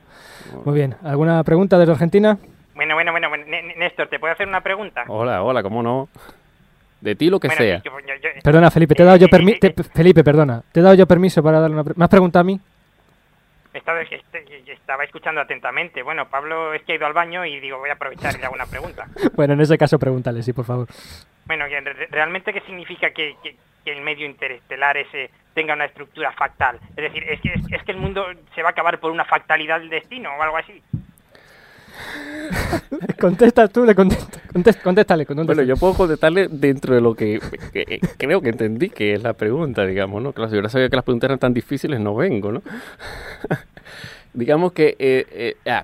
[0.65, 0.95] Muy bien.
[1.03, 2.37] ¿Alguna pregunta desde Argentina?
[2.73, 3.45] Bueno, bueno, bueno, bueno.
[3.45, 5.03] N- Néstor, ¿te puedo hacer una pregunta?
[5.07, 6.09] Hola, hola, ¿cómo no?
[7.01, 7.81] De ti lo que Bueno, sea.
[7.83, 9.57] yo- yo- yo- Perdona, Felipe, te he dado yo Eh, permiso.
[9.63, 10.61] eh, eh, Felipe, perdona.
[10.71, 11.83] Te he dado yo permiso para darle una.
[11.83, 12.59] pre- ¿Me has preguntado a mí?
[13.73, 14.19] Estaba, este-
[14.67, 16.03] estaba escuchando atentamente.
[16.03, 18.45] Bueno, Pablo es que ha ido al baño y digo, voy a aprovechar y le
[18.45, 19.05] hago una pregunta.
[19.35, 20.87] Bueno, en ese caso pregúntale, sí, por favor.
[21.45, 21.65] Bueno,
[22.11, 26.79] ¿realmente qué significa que, que- que el medio interestelar ese tenga una estructura fractal?
[26.89, 29.25] Es decir, ¿es que, es, es que el mundo se va a acabar por una
[29.25, 30.83] fractalidad del destino o algo así?
[33.19, 35.67] Contesta tú, le contesta, contest- contéstale, Bueno, contéstale.
[35.67, 37.39] yo puedo contestarle dentro de lo que,
[37.71, 40.33] que- que creo que entendí que es la pregunta, digamos, ¿no?
[40.33, 42.61] Claro, si hubiera sabido que las preguntas eran tan difíciles, no vengo, ¿no?
[44.33, 45.83] digamos que eh, eh, ah,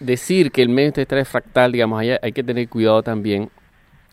[0.00, 3.50] decir que el medio interestelar es fractal, digamos, hay, hay que tener cuidado también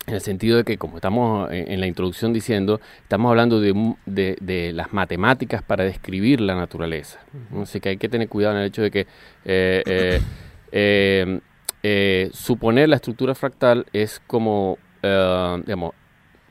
[0.08, 3.74] en el sentido de que, como estamos en, en la introducción diciendo, estamos hablando de,
[4.06, 7.20] de- de las matemáticas para describir la naturaleza.
[7.62, 9.02] Así que hay que tener cuidado en el hecho de que
[9.46, 10.20] eh, eh,
[10.74, 11.40] eh,
[11.84, 15.94] eh, suponer la estructura fractal es como, eh, digamos,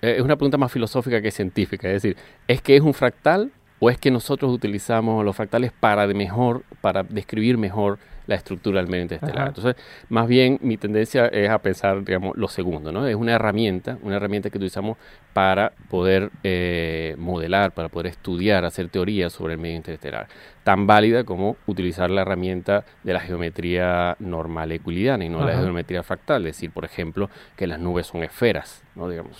[0.03, 1.89] eh, es una pregunta más filosófica que científica.
[1.89, 6.07] Es decir, ¿es que es un fractal o es que nosotros utilizamos los fractales para
[6.07, 9.39] de mejor, para describir mejor la estructura del medio interestelar?
[9.39, 9.49] Ajá.
[9.49, 9.77] Entonces,
[10.09, 13.07] más bien mi tendencia es a pensar, digamos, lo segundo, ¿no?
[13.09, 14.99] Es una herramienta, una herramienta que utilizamos
[15.33, 20.29] para poder eh, modelar, para poder estudiar, hacer teorías sobre el medio interestelar.
[20.63, 26.03] Tan válida como utilizar la herramienta de la geometría normal euclidiana y no la geometría
[26.03, 26.47] fractal.
[26.47, 29.09] Es decir, por ejemplo, que las nubes son esferas, ¿no?
[29.09, 29.37] Digamos,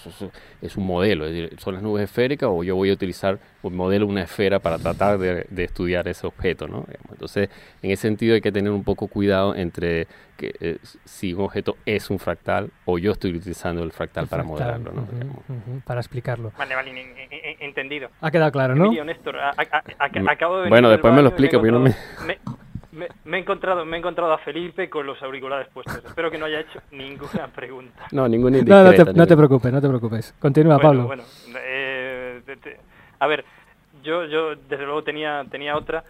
[0.61, 1.27] es un modelo.
[1.27, 4.59] Es decir, son las nubes esféricas o yo voy a utilizar un modelo, una esfera
[4.59, 6.87] para tratar de, de estudiar ese objeto, ¿no?
[7.11, 7.51] Entonces,
[7.83, 10.09] en ese sentido hay que tener un poco cuidado entre
[10.43, 14.43] que, eh, si un objeto es un fractal o yo estoy utilizando el fractal para
[14.43, 15.03] Fractal, modelarlo, ¿no?
[15.03, 15.37] ujú, Digamos.
[15.49, 16.53] ujú, para explicarlo.
[16.59, 18.09] Vale, vale, en- en- en- entendido.
[18.21, 18.87] Ha quedado claro, ¿no?
[18.87, 22.27] Emilio, Néstor, a- a- a- acabo de bueno, después me lo explica, porque no encontrado-
[22.27, 22.39] me...
[22.93, 26.05] me- me he encontrado, me he encontrado a Felipe con los auriculares puestos.
[26.05, 28.03] Espero que no haya hecho ninguna pregunta.
[28.11, 30.35] No, ninguna No, no te, no te preocupes, no te preocupes.
[30.41, 31.07] Continúa, bueno, Pablo.
[31.07, 31.23] bueno,
[31.57, 32.81] eh, te- te-
[33.21, 33.45] a ver,
[34.03, 36.03] yo, yo desde luego tenía, tenía otra,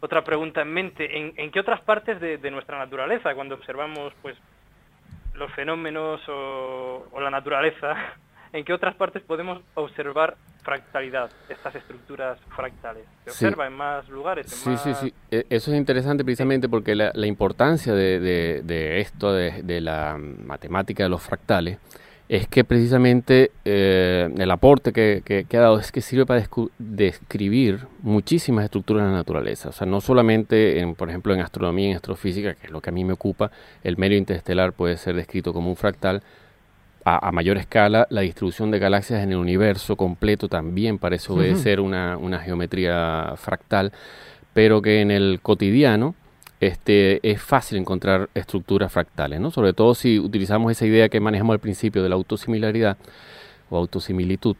[0.00, 1.18] otra pregunta en mente.
[1.18, 4.36] ¿En, en qué otras partes de, de nuestra naturaleza, cuando observamos, pues,
[5.34, 7.94] los fenómenos o, o la naturaleza,
[8.52, 13.04] en qué otras partes podemos observar fractalidad, estas estructuras fractales?
[13.24, 13.44] ¿Se Sí.
[13.46, 14.46] observa en más lugares?
[14.46, 15.14] En Sí, sí, más- sí.
[15.30, 19.80] E- Eso es interesante precisamente porque la, la importancia de, de- de esto, de, de
[19.80, 21.78] la matemática de los fractales,
[22.28, 26.44] es que precisamente eh, el aporte que, que- que ha dado es que sirve para
[26.78, 29.70] describir muchísimas estructuras de la naturaleza.
[29.70, 32.80] O sea, no solamente, en, por ejemplo, en astronomía y en astrofísica, que es lo
[32.82, 33.50] que a mí me ocupa,
[33.82, 36.22] el medio interestelar puede ser descrito como un fractal,
[37.04, 41.80] a, a mayor escala, la distribución de galaxias en el universo completo también parece obedecer
[41.80, 43.92] una, una geometría fractal,
[44.52, 46.14] pero que en el cotidiano
[46.60, 49.50] este, es fácil encontrar estructuras fractales, ¿no?
[49.50, 52.96] Sobre todo si utilizamos esa idea que manejamos al principio de la autosimilaridad
[53.70, 54.56] o autosimilitud.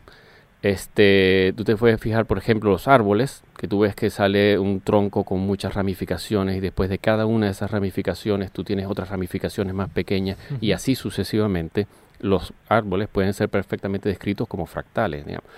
[0.60, 4.80] Este, tú te puedes fijar, por ejemplo, los árboles, que tú ves que sale un
[4.80, 9.08] tronco con muchas ramificaciones y después de cada una de esas ramificaciones tú tienes otras
[9.08, 11.86] ramificaciones más pequeñas y así sucesivamente.
[12.20, 15.24] Los árboles pueden ser perfectamente descritos como fractales.
[15.24, 15.48] digamos.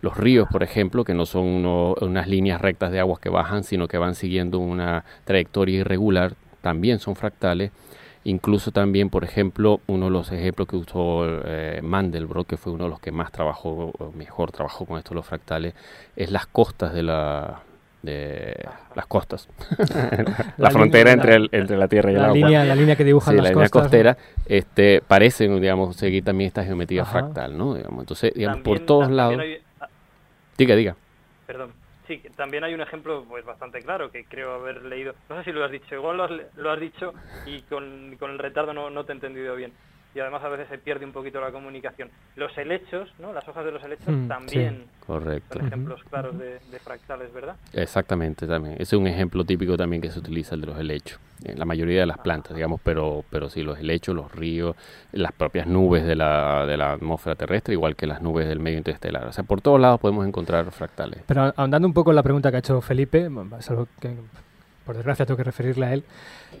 [0.00, 3.64] Los ríos, por ejemplo, que no son uno- unas líneas rectas de aguas que bajan,
[3.64, 7.72] sino que van siguiendo una trayectoria irregular, también son fractales.
[8.24, 12.84] Incluso también, por ejemplo, uno de los ejemplos que usó eh, Mandelbrot, que fue uno
[12.84, 15.74] de los que más trabajó, o mejor trabajó con esto de los fractales,
[16.14, 17.60] es las costas de la
[18.02, 18.54] de
[18.94, 19.48] las costas.
[19.88, 22.34] la, La frontera línea- entre, la- el- entre la tierra y el agua.
[22.34, 26.46] línea, la línea que dibujan Sí, las la línea costera este, parecen, digamos, seguir también
[26.48, 27.10] esta geometría Ajá.
[27.12, 27.74] fractal, ¿no?
[27.74, 29.38] Digamos, entonces, digamos, por todos lados.
[29.40, 29.58] hay-
[30.58, 30.96] Diga, diga.
[31.46, 31.72] Perdón.
[32.08, 35.14] Sí, también hay un ejemplo pues bastante claro que creo haber leído.
[35.28, 37.12] No sé si lo has dicho, igual lo has, lo has dicho
[37.46, 39.72] y con, con el retardo no, no te he entendido bien.
[40.18, 42.10] Y además a veces se pierde un poquito la comunicación.
[42.34, 43.32] Los helechos, ¿no?
[43.32, 44.28] Las hojas de los helechos Mm, sí.
[44.28, 45.58] también Correcto.
[45.60, 47.54] son ejemplos claros de, de fractales, ¿verdad?
[47.72, 48.74] Exactamente, también.
[48.74, 51.20] Ese es un ejemplo típico también que se utiliza el de los helechos.
[51.44, 54.74] En la mayoría de las plantas, digamos, pero, pero sí, los helechos, los ríos,
[55.12, 58.78] las propias nubes de la, de la atmósfera terrestre, igual que las nubes del medio
[58.78, 59.24] interestelar.
[59.28, 61.22] O sea, por todos lados podemos encontrar fractales.
[61.26, 64.16] Pero ahondando un poco en la pregunta que ha hecho Felipe, salvo que
[64.84, 66.02] por desgracia tengo que referirle a él,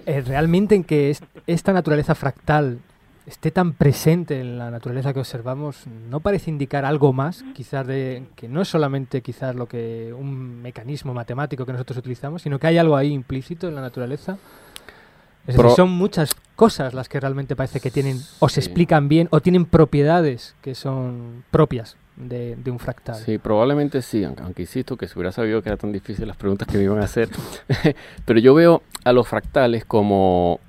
[0.06, 2.78] eh, realmente en que es- esta naturaleza fractal
[3.28, 7.44] esté tan presente en la naturaleza que observamos, ¿no parece indicar algo más?
[7.54, 12.42] Quizás de que no es solamente quizás lo que un mecanismo matemático que nosotros utilizamos,
[12.42, 14.38] sino que hay algo ahí implícito en la naturaleza.
[15.46, 18.68] Es decir, son muchas cosas las que realmente parece que tienen o se Sí.
[18.68, 23.16] explican bien o tienen propiedades que son propias de, de un fractal.
[23.16, 26.36] Sí, probablemente sí, aunque, aunque insisto que si hubiera sabido que eran tan difíciles las
[26.36, 27.28] preguntas que me iban a hacer.
[28.26, 30.60] Pero yo veo a los fractales como,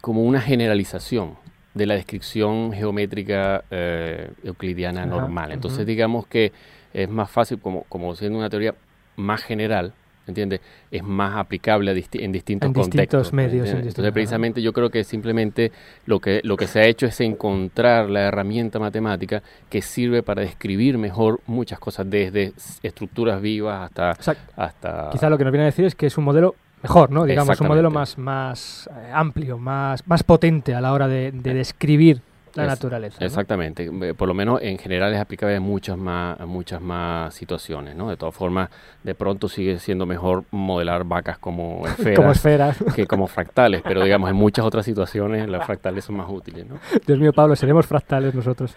[0.00, 1.34] como una generalización
[1.74, 5.52] de la descripción geométrica eh, euclidiana Ajá, normal.
[5.52, 6.52] Entonces, digamos que
[6.92, 8.74] es más fácil, como, como siendo una teoría
[9.16, 9.94] más general,
[10.26, 10.60] ¿entiendes?
[10.90, 12.88] Es más aplicable a disti- en distintos En distintos
[13.28, 13.32] contextos.
[13.32, 15.72] medios, en distintos- Entonces, precisamente yo creo que simplemente
[16.06, 20.42] lo que, lo que se ha hecho es encontrar la herramienta matemática que sirve para
[20.42, 24.10] describir mejor muchas cosas, desde estructuras vivas hasta...
[24.12, 26.54] O sea, hasta Quizá lo que nos viene a decir es que es un modelo
[26.82, 27.24] mejor, ¿no?
[27.24, 31.54] Digamos, un modelo más, más eh, amplio, más, más potente a la hora de, de
[31.54, 32.20] describir
[32.54, 33.16] la Es- naturaleza.
[33.18, 33.24] ¿no?
[33.26, 37.32] Exactamente, Eh, por lo menos en general es aplicable en muchas más, a muchas más
[37.32, 38.10] situaciones, ¿no?
[38.10, 38.68] De todas formas,
[39.02, 42.84] de pronto sigue siendo mejor modelar vacas como esferas, Como esferas.
[42.94, 46.78] que como fractales, pero digamos en muchas otras situaciones las fractales son más útiles, ¿no?
[47.06, 48.76] Dios mío, Pablo, seremos fractales nosotros.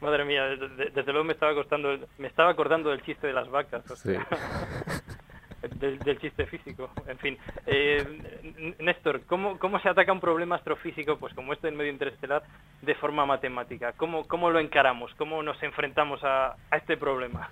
[0.00, 3.32] Madre mía, de- de- desde luego me estaba costando, me estaba acordando del chiste de
[3.34, 4.14] las vacas, o Sí.
[5.62, 7.38] del, del chiste físico, en fin.
[7.66, 12.42] Eh, Néstor, ¿cómo, ¿cómo se ataca un problema astrofísico, pues como este del medio interestelar,
[12.82, 13.92] de forma matemática?
[13.96, 15.12] ¿Cómo, cómo lo encaramos?
[15.14, 17.50] ¿Cómo nos enfrentamos a, a este problema?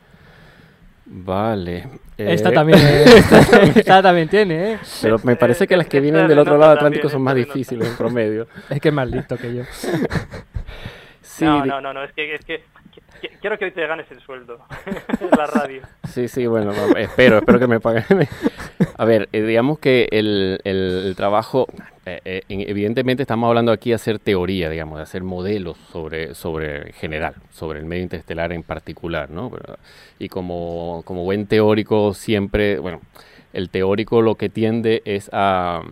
[1.06, 1.88] Vale.
[2.18, 3.04] Esta eh, también, ¿eh?
[3.16, 4.78] esta, esta también tiene, ¿eh?
[5.02, 7.36] Pero me parece que las que Esta vienen del otro lado del Atlántico son más
[7.36, 8.48] esta difíciles en promedio.
[8.68, 9.62] Es que es más listo que yo.
[11.36, 12.64] Sí, no, no, no, no, es que, es que
[13.40, 14.64] quiero que hoy te ganes el sueldo
[15.20, 15.82] en la radio.
[16.09, 18.04] Sí, sí, bueno, espero, espero que me paguen.
[18.98, 21.66] A ver, eh, digamos que el, el- el trabajo,
[22.06, 26.35] eh, eh, en- evidentemente estamos hablando aquí de hacer teoría, digamos, de hacer modelos sobre,
[26.35, 29.50] sobre en general, sobre el medio interestelar en particular, ¿no?
[30.18, 33.00] Y como, como buen teórico siempre, bueno,
[33.52, 35.82] el teórico lo que tiende es a,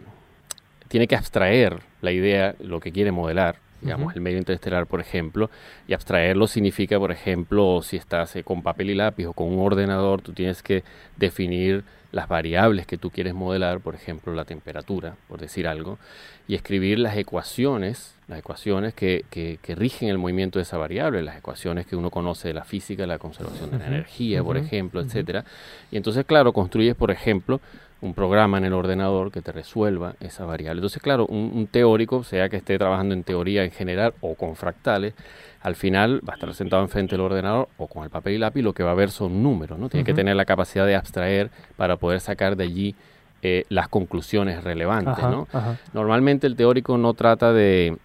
[0.88, 5.50] tiene que abstraer la idea, lo que quiere modelar, digamos, el medio interestelar, por ejemplo,
[5.88, 9.58] y abstraerlo significa, por ejemplo, si estás eh, con papel y lápiz o con un
[9.64, 10.84] ordenador, tú tienes que
[11.16, 15.98] definir las variables que tú quieres modelar, por ejemplo, la temperatura, por decir algo,
[16.46, 21.22] y escribir las ecuaciones, las ecuaciones que, que- que rigen el movimiento de esa variable,
[21.22, 25.00] las ecuaciones que uno conoce de la física, la conservación de la energía, por ejemplo,
[25.00, 25.44] etcétera.
[25.90, 27.60] Y entonces, claro, construyes, por ejemplo,
[28.04, 30.78] un programa en el ordenador que te resuelva esa variable.
[30.80, 34.56] Entonces, claro, un, un teórico, sea que esté trabajando en teoría en general o con
[34.56, 35.14] fractales,
[35.62, 38.62] al final va a estar sentado enfrente del ordenador o con el papel y lápiz,
[38.62, 39.88] lo que va a ver son números, ¿no?
[39.88, 42.94] Tiene que tener la capacidad de abstraer para poder sacar de allí
[43.42, 45.48] eh, las conclusiones relevantes, Ajá, ¿no?
[45.52, 45.78] ajá.
[45.94, 47.96] Normalmente el teórico no trata de,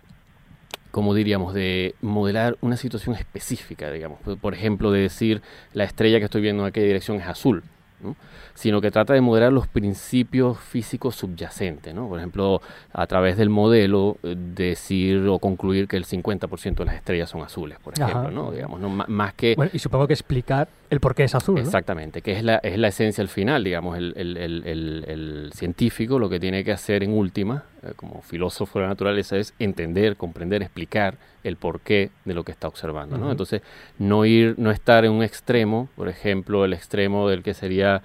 [0.92, 4.20] como diríamos, de modelar una situación específica, digamos.
[4.22, 5.42] Por- Por ejemplo, de decir
[5.74, 7.64] la estrella que estoy viendo en aquella dirección es azul,
[8.02, 8.16] ¿no?
[8.54, 11.94] Sino que trata de modelar los principios físicos subyacentes.
[11.94, 12.08] ¿no?
[12.08, 12.62] Por ejemplo,
[12.94, 17.42] a través del modelo, eh, decir o concluir que el 50% de las estrellas son
[17.42, 18.10] azules, por Ajá.
[18.10, 18.32] ejemplo.
[18.32, 18.52] ¿no?
[18.52, 19.56] Digamos, más que...
[19.56, 21.62] Bueno, y supongo que explicar el por qué es azul, ¿no?
[21.62, 26.18] Exactamente, que es la, es la esencia al final, digamos, el, el- el- el- científico
[26.18, 30.16] lo que tiene que hacer en última, eh, como filósofo de la naturaleza, es entender,
[30.18, 33.30] comprender, explicar el porqué de lo que está observando, ¿no?
[33.32, 33.62] Entonces,
[34.00, 38.02] no ir, no estar en un extremo, por ejemplo, el extremo del que sería,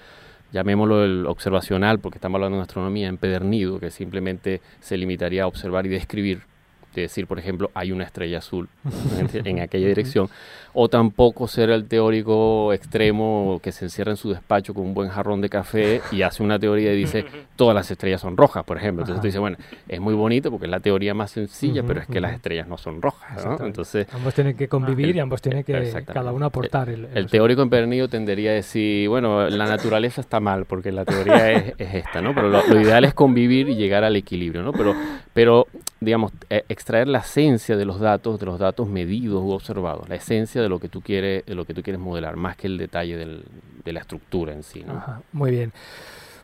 [0.54, 5.84] llamémoslo el observacional, porque estamos hablando de astronomía, empedernido, que simplemente se limitaría a observar
[5.84, 6.42] y describir,
[6.94, 8.68] de decir, por ejemplo, hay una estrella azul
[9.18, 10.28] en, en aquella dirección,
[10.72, 15.08] o tampoco ser el teórico extremo que se encierra en su despacho con un buen
[15.08, 17.24] jarrón de café y hace una teoría y dice
[17.56, 19.02] todas las estrellas son rojas, por ejemplo.
[19.02, 19.22] Entonces Ajá.
[19.22, 19.56] tú dices, bueno,
[19.88, 22.36] es muy bonito porque es la teoría más sencilla, Ujú, pero es que las ujú.
[22.36, 23.66] estrellas no son rojas, ¿no?
[23.66, 27.26] Entonces, Ambos tienen que convivir el- y ambos tienen que cada uno aportar el, el
[27.26, 31.94] teórico empedernido tendería a decir, bueno, la naturaleza está mal porque la teoría es, es
[31.94, 32.34] esta, ¿no?
[32.34, 34.72] Pero lo, lo ideal es convivir y llegar al equilibrio, ¿no?
[34.72, 34.94] Pero,
[35.32, 35.66] pero
[36.00, 40.16] digamos, eh, extraer la esencia de los datos, de los datos medidos u observados, la
[40.16, 42.76] esencia de lo que tú quieres, de lo que tú quieres modelar, más que el
[42.76, 43.42] detalle del-
[43.82, 44.92] de la estructura en sí, ¿no?
[44.98, 45.72] Ajá, muy bien.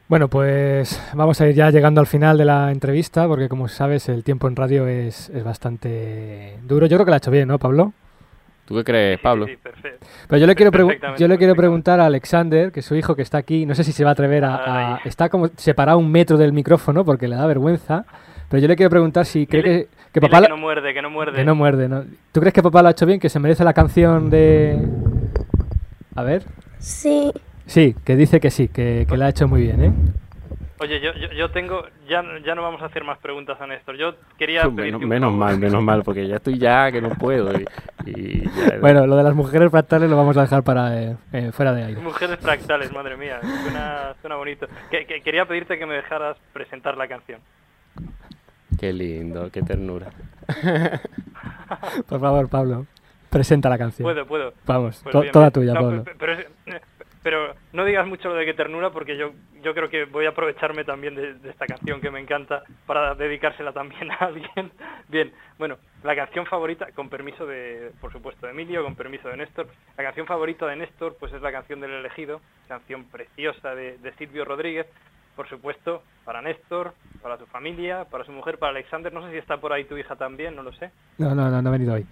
[0.09, 4.09] Bueno, pues vamos a ir ya llegando al final de la entrevista, porque como sabes,
[4.09, 6.87] el tiempo en radio es, es bastante duro.
[6.87, 7.92] Yo creo que la ha hecho bien, ¿no, Pablo?
[8.64, 9.44] ¿Tú qué crees, Pablo?
[9.44, 10.07] Sí, sí, perfecto.
[10.26, 10.70] Pero yo le quiero,
[11.18, 13.85] yo le quiero preguntar a Alexander, que es su hijo que está aquí, no sé
[13.85, 14.94] si se va a atrever a...
[14.94, 18.07] a- está como separado un metro del micrófono porque le da vergüenza,
[18.50, 20.42] pero yo le quiero preguntar si cree Dile- que, que papá...
[20.42, 21.36] que no muerde, que no muerde.
[21.38, 22.04] que no muerde, ¿no?
[22.32, 24.78] ¿Tú crees que papá lo ha hecho bien, que se merece la canción de...
[26.16, 26.42] A ver.
[26.78, 27.32] Sí.
[27.66, 29.92] Sí, que dice que sí, que, que la ha hecho muy bien, ¿eh?
[30.82, 33.96] Oye, yo, yo, yo tengo, ya, ya no vamos a hacer más preguntas a Néstor.
[33.98, 37.53] Yo quería Menos, un menos mal, menos mal, porque ya estoy ya que no puedo.
[37.53, 37.64] Y,
[38.07, 41.51] y ya- Bueno, lo de las mujeres fractales lo vamos a dejar para eh, eh,
[41.53, 42.01] fuera de aire.
[42.01, 44.66] Mujeres fractales, madre mía, suena, suena bonito.
[44.90, 47.40] Que, que- quería pedirte que me dejaras presentar la canción.
[48.81, 50.11] Qué lindo, qué ternura.
[52.09, 52.87] Por favor, Pablo,
[53.28, 54.05] presenta la canción.
[54.07, 54.55] Puedo, puedo.
[54.64, 56.05] Vamos, Pues to- bien, toda tuya, No, Pablo.
[56.05, 56.81] pe-
[57.22, 60.31] Pero, no digas mucho lo de que ternura porque yo, yo creo que voy a
[60.31, 64.72] aprovecharme también de, de esta canción que me encanta para dedicársela también a alguien.
[65.09, 69.37] Bien, bueno, la canción favorita, con permiso de, por supuesto, de Emilio, con permiso de
[69.37, 69.68] Néstor,
[69.99, 74.12] la canción favorita de Néstor pues es la canción del elegido, canción preciosa de, de
[74.14, 74.87] Silvio Rodríguez,
[75.37, 79.39] por supuesto, para Néstor, para su familia, para su mujer, para Alexander, no sé si
[79.39, 80.91] está por ahí tu hija también, no lo sé.
[81.18, 82.07] No, no, no, no ha venido hoy.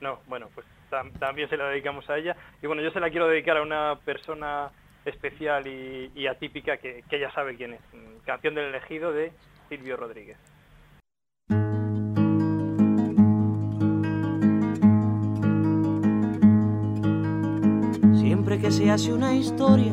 [0.00, 2.36] No, bueno, pues tam- también se la dedicamos a ella.
[2.62, 4.70] Y bueno, yo se la quiero dedicar a una persona
[5.04, 7.80] especial y, y atípica que, que ella sabe quién es.
[8.24, 9.32] Canción del elegido de
[9.68, 10.36] Silvio Rodríguez.
[18.20, 19.92] Siempre que se hace una historia,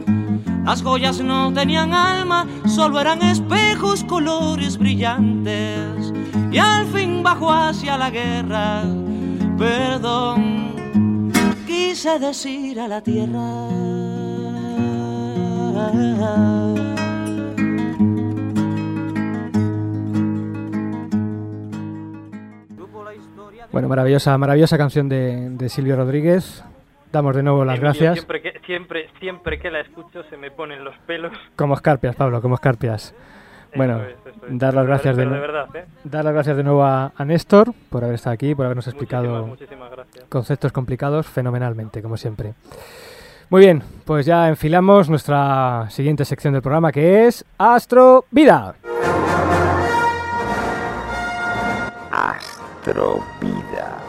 [0.65, 6.13] Las joyas no tenían alma, solo eran espejos, colores brillantes.
[6.51, 8.83] Y al fin bajó hacia la guerra,
[9.57, 10.71] perdón,
[11.65, 13.67] quise decir a la tierra.
[23.71, 26.63] Bueno, maravillosa, maravillosa canción de, de Silvio Rodríguez.
[27.11, 28.13] Damos de nuevo las Emilio, gracias.
[28.15, 31.33] Siempre que, siempre, siempre que la escucho se me ponen los pelos.
[31.55, 33.13] Como escarpias, Pablo, como escarpias.
[33.75, 34.59] Bueno, es, eso es.
[34.59, 35.85] dar las gracias de, de verdad, ¿eh?
[36.03, 39.45] dar las gracias de nuevo a, a Néstor por haber estado aquí, por habernos explicado
[39.45, 40.25] Muchísimas, muchísimas gracias.
[40.27, 42.53] conceptos complicados fenomenalmente, como siempre.
[43.49, 48.75] Muy bien, pues ya enfilamos nuestra siguiente sección del programa que es Astro Vida.
[52.11, 54.00] Astrovida.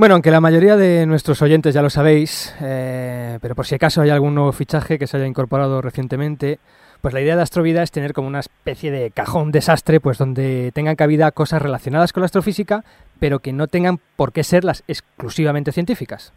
[0.00, 4.00] Bueno, aunque la mayoría de nuestros oyentes ya lo sabéis, eh, pero por si acaso
[4.00, 6.58] hay algún nuevo fichaje que se haya incorporado recientemente,
[7.02, 10.72] pues la idea de Astrovida es tener como una especie de cajón desastre, pues donde
[10.72, 12.82] tengan cabida cosas relacionadas con la astrofísica,
[13.18, 16.32] pero que no tengan por qué ser las exclusivamente científicas.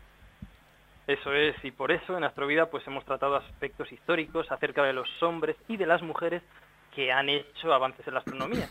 [1.07, 5.07] Eso es, y por eso en Astrovida pues hemos tratado aspectos históricos acerca de los
[5.23, 6.43] hombres y de las mujeres
[6.93, 8.67] que han hecho avances en la astronomía.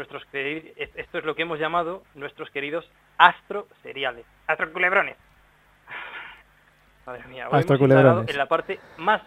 [0.00, 5.14] Nuestros esto es lo que hemos llamado nuestros queridos astroseriales, astroculebrones.
[7.06, 8.06] Madre mía, hoy hemos Astroculebrones.
[8.12, 9.20] indagado en la parte más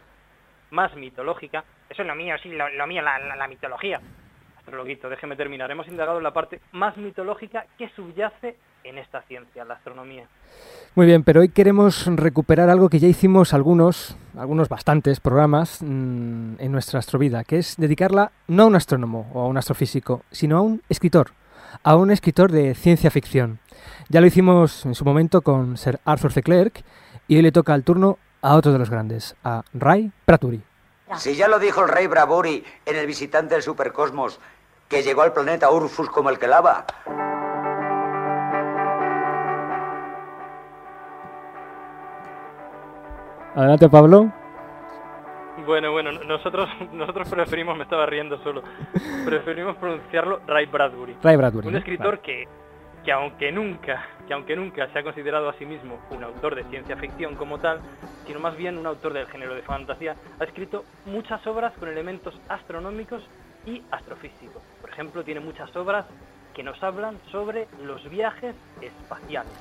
[0.71, 1.63] más mitológica.
[1.91, 4.01] Eso es lo mío, sí, lo, lo mío, la, la- la mitología.
[4.57, 5.69] Astrologuito, déjeme terminar.
[5.69, 10.27] Hemos indagado en la parte más mitológica que subyace en esta ciencia, la astronomía.
[10.95, 16.55] Muy bien, pero hoy queremos recuperar algo que ya hicimos algunos, algunos bastantes programas mm,
[16.59, 20.57] en nuestra astrovida, que es dedicarla no a un astrónomo o a un astrofísico, sino
[20.57, 21.31] a un escritor,
[21.83, 23.59] a un escritor de ciencia ficción.
[24.09, 26.43] Ya lo hicimos en su momento con Sir Arthur C.
[26.43, 26.83] Clarke
[27.27, 30.61] y hoy le toca el turno a otro de los grandes, a Ray Bradbury.
[31.17, 34.39] Si ya lo dijo el rey Bravuri en el visitante del supercosmos,
[34.89, 36.85] que llegó al planeta Urfus como el que lava.
[43.55, 44.31] Adelante, Pablo.
[45.65, 48.63] Bueno, bueno, nosotros nosotros preferimos, me estaba riendo solo,
[49.25, 51.17] preferimos pronunciarlo Ray Bradbury.
[51.21, 52.47] Ray Bradbury, Un escritor que,
[53.05, 56.63] que aunque nunca, que aunque nunca se ha considerado a sí mismo un autor de
[56.65, 57.79] ciencia ficción como tal,
[58.25, 62.33] sino más bien un autor del género de fantasía, ha escrito muchas obras con elementos
[62.49, 63.21] astronómicos
[63.67, 64.63] y astrofísicos.
[64.81, 66.05] Por ejemplo, tiene muchas obras
[66.55, 69.53] que nos hablan sobre los viajes espaciales.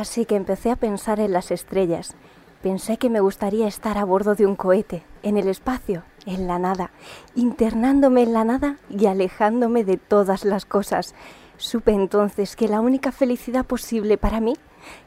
[0.00, 2.14] Así que empecé a pensar en las estrellas.
[2.62, 6.58] Pensé que me gustaría estar a bordo de un cohete, en el espacio, en la
[6.58, 6.90] nada,
[7.34, 11.14] internándome en la nada y alejándome de todas las cosas.
[11.58, 14.54] Supe entonces que la única felicidad posible para mí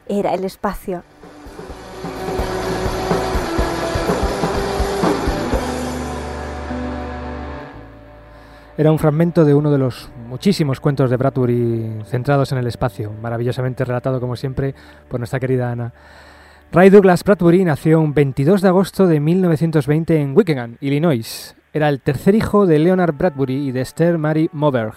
[0.06, 1.02] era el espacio.
[8.78, 13.12] Era un fragmento de uno de los muchísimos cuentos de Bradbury centrados en el espacio,
[13.22, 14.74] maravillosamente relatado como siempre
[15.08, 15.92] por nuestra querida Ana.
[16.72, 21.54] Ray Douglas Bradbury nació un 22 de agosto de 1920 en Wickenham, Illinois.
[21.72, 24.94] Era el tercer hijo de Leonard Bradbury y de Esther Mary Moberg.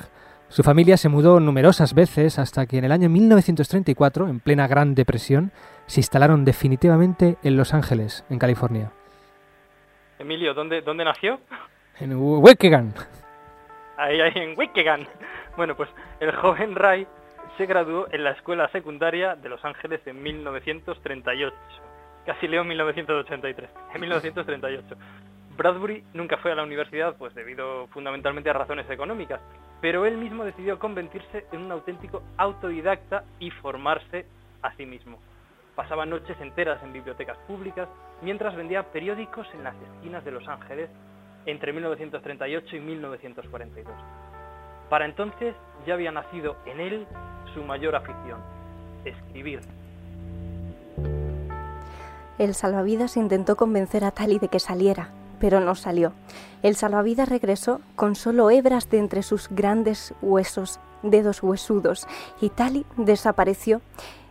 [0.50, 4.96] Su familia se mudó numerosas veces hasta que en el año 1934, en plena Gran
[4.96, 5.52] Depresión,
[5.86, 8.92] se instalaron definitivamente en Los Ángeles, en California.
[10.20, 11.40] Emilio, ¿dónde, dónde nació?
[12.00, 12.94] En Wickenham.
[13.98, 15.06] Ahí, ahí en Wickenham.
[15.58, 15.90] Bueno, pues
[16.20, 17.08] el joven Ray
[17.58, 21.56] se graduó en la escuela secundaria de Los Ángeles en 1938.
[22.28, 23.70] Casi leo 1983.
[23.96, 24.96] En 1938.
[25.58, 29.42] Bradbury nunca fue a la universidad, pues debido fundamentalmente a razones económicas,
[29.82, 34.28] pero él mismo decidió convertirse en un auténtico autodidacta y formarse
[34.62, 35.18] a sí mismo.
[35.76, 37.90] Pasaba noches enteras en bibliotecas públicas
[38.22, 40.92] mientras vendía periódicos en las esquinas de Los Ángeles
[41.48, 43.94] entre 1938 y 1942.
[44.90, 45.56] Para entonces
[45.88, 47.08] ya había nacido en él
[47.54, 48.40] su mayor afición,
[49.04, 49.62] escribir.
[52.38, 56.14] El salvavidas intentó convencer a Tali de que saliera, pero no salió.
[56.62, 62.08] El salvavidas regresó con solo hebras de entre sus grandes huesos, dedos huesudos,
[62.42, 63.82] y Tali desapareció.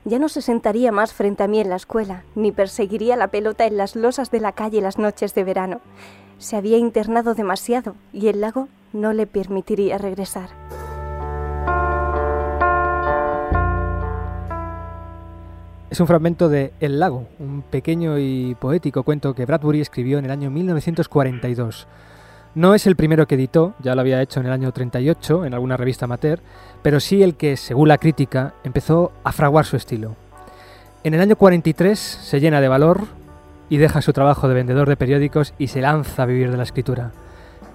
[0.06, 3.66] Ya no se sentaría más frente a mí en la escuela, ni perseguiría la pelota
[3.66, 5.80] en las losas de la calle las noches de verano.
[6.38, 10.50] Se había internado demasiado y el lago no le permitiría regresar.
[15.90, 20.26] Es un fragmento de El lago, un pequeño y poético cuento que Bradbury escribió en
[20.26, 21.88] el año 1942.
[22.56, 25.52] No es el primero que editó, ya lo había hecho en el año 38 en
[25.52, 26.40] alguna revista amateur,
[26.80, 30.16] pero sí el que, según la crítica, empezó a fraguar su estilo.
[31.04, 33.08] En el año 43 se llena de valor
[33.68, 36.62] y deja su trabajo de vendedor de periódicos y se lanza a vivir de la
[36.62, 37.12] escritura.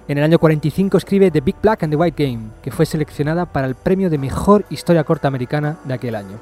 [0.08, 3.46] En el año 45 escribe The Big Black and the White Game, que fue seleccionada
[3.46, 6.40] para el premio de mejor historia corta americana de aquel año.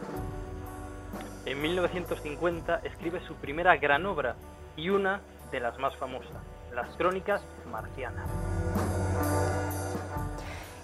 [1.45, 4.35] En 1950 escribe su primera gran obra
[4.79, 5.21] y una
[5.53, 6.41] de las más famosas,
[6.75, 8.29] Las Crónicas Marcianas.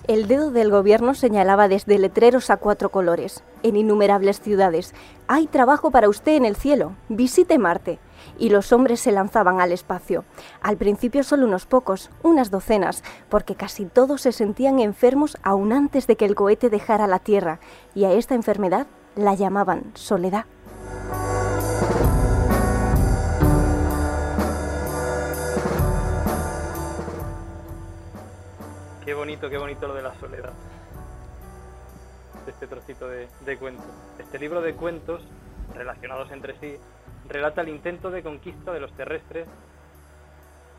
[0.09, 4.95] El dedo del gobierno señalaba desde letreros a cuatro colores, en innumerables ciudades.
[5.27, 6.95] Hay trabajo para usted en el cielo.
[7.09, 7.99] Visite Marte.
[8.39, 10.25] Y los hombres se lanzaban al espacio.
[10.61, 16.07] Al principio solo unos pocos, unas docenas, porque casi todos se sentían enfermos aún antes
[16.07, 17.59] de que el cohete dejara la Tierra,
[17.95, 20.45] y a esta enfermedad la llamaban soledad.
[29.07, 30.53] Qué bonito, qué bonito lo de la soledad.
[32.45, 33.85] Este trocito de, de cuento.
[34.19, 35.23] Este libro de cuentos,
[35.77, 36.77] relacionados entre sí,
[37.29, 39.47] relata el intento de conquista de los terrestres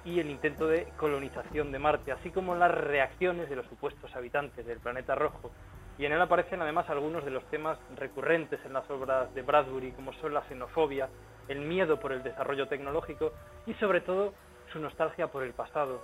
[0.03, 4.65] y el intento de colonización de Marte, así como las reacciones de los supuestos habitantes
[4.65, 5.49] del planeta rojo.
[5.97, 9.93] Y en él aparecen además algunos de los temas recurrentes en las obras de Bradbury,
[9.93, 11.07] como son la xenofobia,
[11.47, 13.32] el miedo por el desarrollo tecnológico
[13.65, 14.34] y sobre todo
[14.73, 16.01] su nostalgia por el pasado,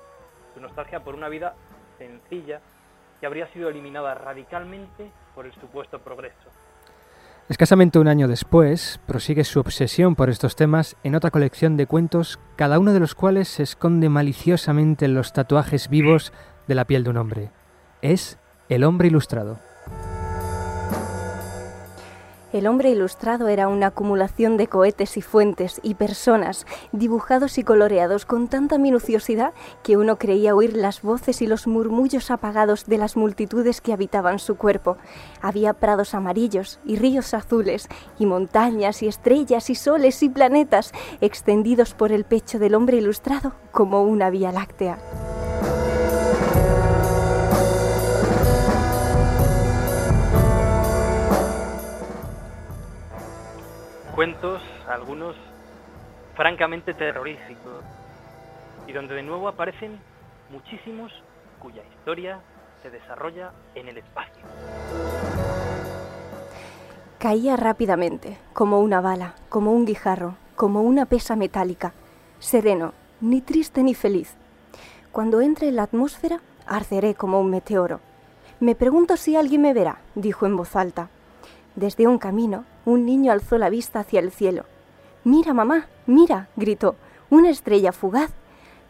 [0.53, 1.55] su nostalgia por una vida
[1.97, 2.61] sencilla
[3.19, 6.49] que habría sido eliminada radicalmente por el supuesto progreso.
[7.49, 12.39] Escasamente un año después, prosigue su obsesión por estos temas en otra colección de cuentos,
[12.55, 16.31] cada uno de los cuales se esconde maliciosamente en los tatuajes vivos
[16.67, 17.51] de la piel de un hombre.
[18.01, 18.39] Es
[18.69, 19.59] El hombre ilustrado.
[22.53, 28.27] El hombre ilustrado era una acumulación de cohetes y fuentes y personas, dibujados y coloreados
[28.27, 33.17] con tanta minuciosidad que uno creía oír las voces y los murmullos apagados de las
[33.17, 34.97] multitudes que habitaban su cuerpo.
[35.41, 37.89] Había prados amarillos y ríos azules,
[38.19, 40.91] y montañas y estrellas y soles y planetas
[41.21, 44.99] extendidos por el pecho del hombre ilustrado como una vía láctea.
[54.13, 55.35] Cuentos, algunos
[56.35, 57.83] francamente terroríficos,
[58.87, 59.99] y donde de nuevo aparecen
[60.51, 61.11] muchísimos
[61.59, 62.39] cuya historia
[62.83, 64.43] se desarrolla en el espacio.
[67.17, 71.93] Caía rápidamente, como una bala, como un guijarro, como una pesa metálica,
[72.37, 74.35] sereno, ni triste ni feliz.
[75.11, 77.99] Cuando entre en la atmósfera, arderé como un meteoro.
[78.59, 81.09] Me pregunto si alguien me verá, dijo en voz alta.
[81.75, 84.65] Desde un camino, un niño alzó la vista hacia el cielo.
[85.23, 86.95] Mira, mamá, mira, gritó,
[87.29, 88.31] una estrella fugaz.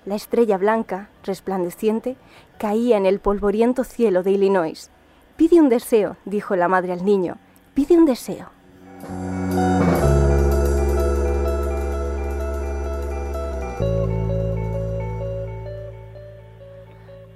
[0.05, 2.17] La estrella blanca, resplandeciente,
[2.57, 4.89] caía en el polvoriento cielo de Illinois.
[5.37, 7.37] Pide un deseo, dijo la madre al niño.
[7.73, 8.49] Pide un deseo.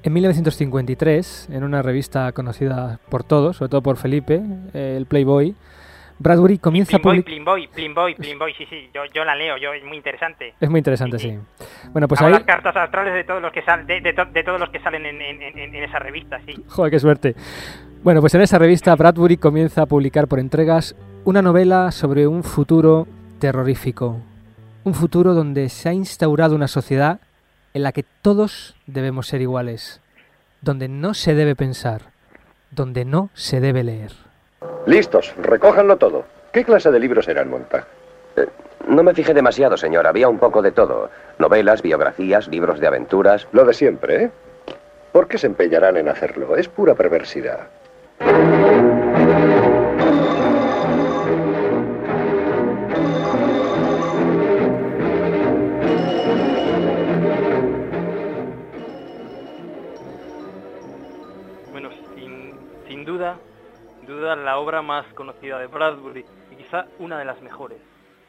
[0.08, 4.41] En 1953, en una revista conocida por todos, sobre todo por Felipe,
[4.74, 5.53] eh, el Playboy,
[6.20, 7.26] Bradbury comienza a Plimboy, publicar...
[7.26, 10.53] Plimboy, Plimboy, Plimboy, sí, sí, yo, yo la leo, yo, es muy interesante.
[10.62, 11.38] Es muy interesante, sí.
[11.91, 12.34] Bueno, pues Hago ahí...
[12.36, 14.80] las cartas astrales de todos los que, sal, de, de to- de todos los que
[14.80, 16.53] salen en, en- en- en esa revista, sí.
[16.70, 17.36] Joder, qué suerte.
[18.01, 20.95] Bueno, pues en esa revista Bradbury comienza a publicar por entregas
[21.26, 23.08] una novela sobre un futuro
[23.39, 24.22] terrorífico.
[24.86, 27.20] Un futuro donde se ha instaurado una sociedad
[27.78, 30.02] en la que todos debemos ser iguales,
[30.62, 32.02] donde no se debe pensar,
[32.72, 34.12] donde no se debe leer.
[34.88, 36.26] Listos, recójanlo todo.
[36.52, 37.86] ¿Qué clase de libros eran, Montag?
[38.36, 38.48] Eh,
[38.88, 40.08] no me fijé demasiado, señor.
[40.08, 41.12] Había un poco de todo.
[41.38, 43.48] Novelas, biografías, libros de aventuras.
[43.52, 44.32] Lo de siempre, ¿eh?
[45.12, 46.58] ¿Por qué se empeñarán en hacerlo?
[46.58, 47.68] Es pura perversidad.
[63.18, 63.38] Duda,
[63.99, 67.80] sin duda la obra más conocida de Bradbury y quizá una de las mejores.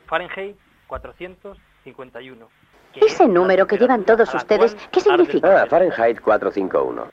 [0.07, 2.49] Fahrenheit 451.
[2.95, 5.63] que Ese es número que llevan todos ustedes, ¿qué significa?
[5.63, 7.11] Ah, Fahrenheit 451.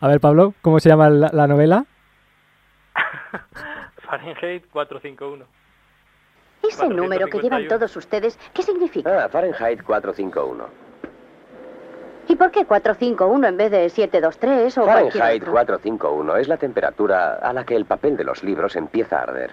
[0.00, 1.86] A ver, Pablo, ¿cómo se llama la, la novela?
[3.96, 5.46] Fahrenheit 451.
[6.62, 7.68] Ese número que llevan 451.
[7.68, 9.24] todos ustedes, ¿qué significa?
[9.24, 10.89] Ah, Fahrenheit 451.
[12.30, 15.52] ¿Y por qué 451 en vez de 723 o cualquier Fahrenheit otro?
[15.52, 19.50] 451 es la temperatura a la que el papel de los libros empieza a arder.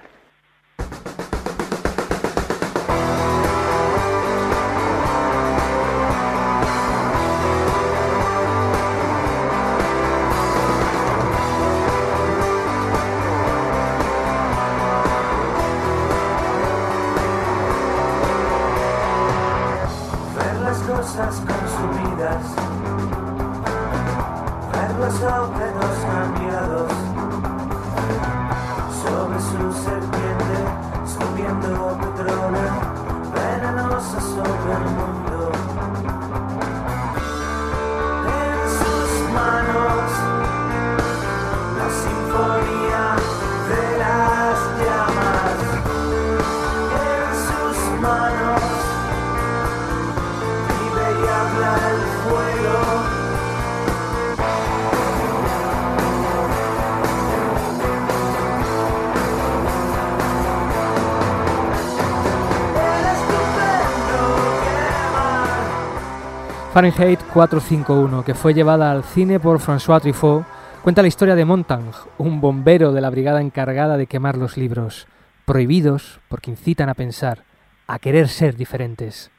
[66.77, 70.45] Fahrenheit 451, que fue llevada al cine por François Truffaut,
[70.83, 75.07] cuenta la historia de Montang, un bombero de la brigada encargada de quemar los libros,
[75.43, 77.45] prohibidos porque incitan a pensar,
[77.87, 79.31] a querer ser diferentes.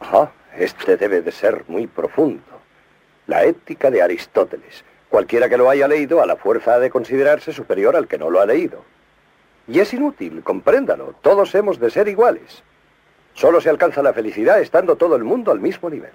[0.00, 2.40] Ah, este debe de ser muy profundo.
[3.26, 4.86] La ética de Aristóteles.
[5.10, 8.30] Cualquiera que lo haya leído a la fuerza ha de considerarse superior al que no
[8.30, 8.82] lo ha leído.
[9.66, 11.16] Y es inútil, compréndalo.
[11.20, 12.62] Todos hemos de ser iguales.
[13.38, 16.10] Solo se alcanza la felicidad estando todo el mundo al mismo nivel.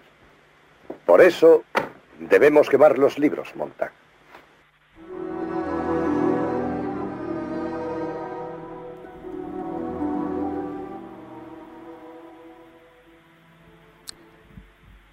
[1.05, 1.63] Por eso
[2.19, 3.93] debemos quemar los libros, Montag.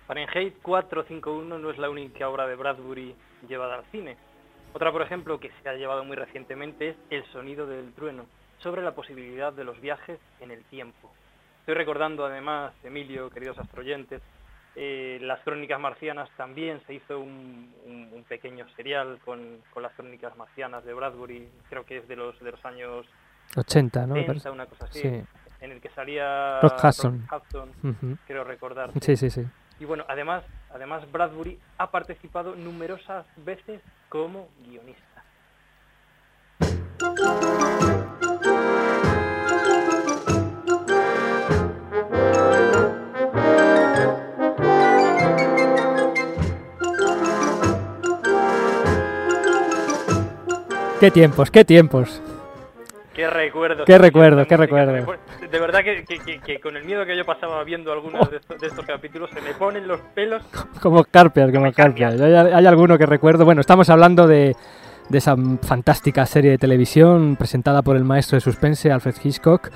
[0.08, 3.14] Fahrenheit 451 no es la única obra de Bradbury
[3.48, 4.16] llevada al cine.
[4.72, 8.26] Otra, por ejemplo, que se ha llevado muy recientemente es El sonido del trueno,
[8.58, 11.12] sobre la posibilidad de los viajes en el tiempo.
[11.70, 14.20] Estoy recordando además, Emilio, queridos astroyentes,
[14.74, 19.92] eh, las crónicas marcianas también se hizo un, un- un pequeño serial con, con las
[19.92, 23.06] crónicas marcianas de Bradbury, creo que es de los, de los años
[23.56, 24.14] 80, ¿no?
[24.14, 24.50] Me 70, parece.
[24.50, 25.22] una cosa así, Sí.
[25.60, 27.28] en el que salía Rock Hudson.
[28.26, 28.90] Quiero recordar.
[29.00, 29.46] Sí, sí, sí.
[29.78, 30.42] Y bueno, además,
[30.74, 35.04] además Bradbury ha participado numerosas veces como guionista.
[51.00, 52.20] ¡Qué tiempos, qué tiempos!
[53.14, 53.84] Qué recuerdos.
[53.86, 54.92] Qué recuerdo, qué recuerdo.
[55.50, 58.36] De verdad que, que- que- que con el miedo que yo pasaba viendo algunos de
[58.36, 60.42] estos, de estos capítulos se me ponen los pelos.
[60.80, 62.20] Como Carpias, como Carpias.
[62.20, 63.44] Hay, hay alguno que recuerdo.
[63.44, 64.54] Bueno, estamos hablando de,
[65.08, 69.68] de esa fantástica serie de televisión presentada por el maestro de suspense Alfred Hitchcock,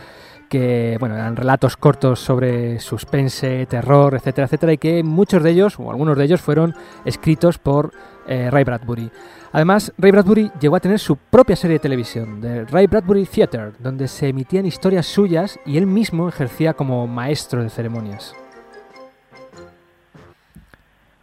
[0.48, 5.74] que bueno, eran relatos cortos sobre suspense, terror, etcétera, etcétera, y que muchos de ellos,
[5.78, 7.90] o algunos de ellos, fueron escritos por
[8.28, 9.10] eh, Ray Bradbury.
[9.54, 13.70] Además, Ray Bradbury llegó a tener su propia serie de televisión, The Ray Bradbury Theatre,
[13.78, 18.34] donde se emitían historias suyas y él mismo ejercía como maestro de ceremonias.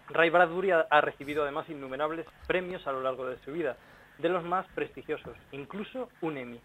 [0.07, 3.75] Ray Bradbury ha recibido además innumerables premios a lo largo de su vida,
[4.17, 6.61] de los más prestigiosos, incluso un Emmy.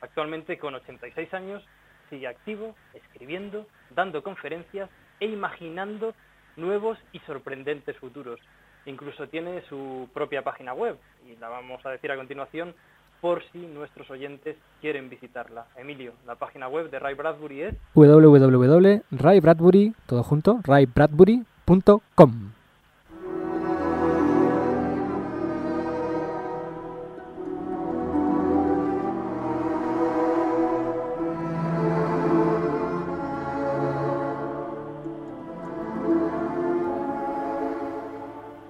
[0.00, 1.64] Actualmente, con 86 años,
[2.10, 4.88] sigue activo, escribiendo, dando conferencias
[5.18, 6.14] e imaginando
[6.56, 8.38] nuevos y sorprendentes futuros.
[8.86, 12.74] Incluso tiene su propia página web, y la vamos a decir a continuación
[13.20, 15.66] por si nuestros oyentes quieren visitarla.
[15.76, 22.47] Emilio, la página web de Ray Bradbury es www.raybradbury, todo junto, raybradbury.com.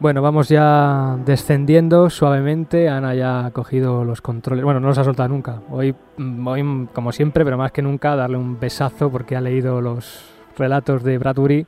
[0.01, 2.89] Bueno, vamos ya descendiendo suavemente.
[2.89, 4.65] Ana ya ha cogido los controles.
[4.65, 5.61] Bueno, no los ha soltado nunca.
[5.71, 9.81] Hoy, mm, hoy, como siempre, pero más que nunca, darle un besazo porque ha leído
[9.81, 10.25] los
[10.57, 11.67] relatos de Bradbury.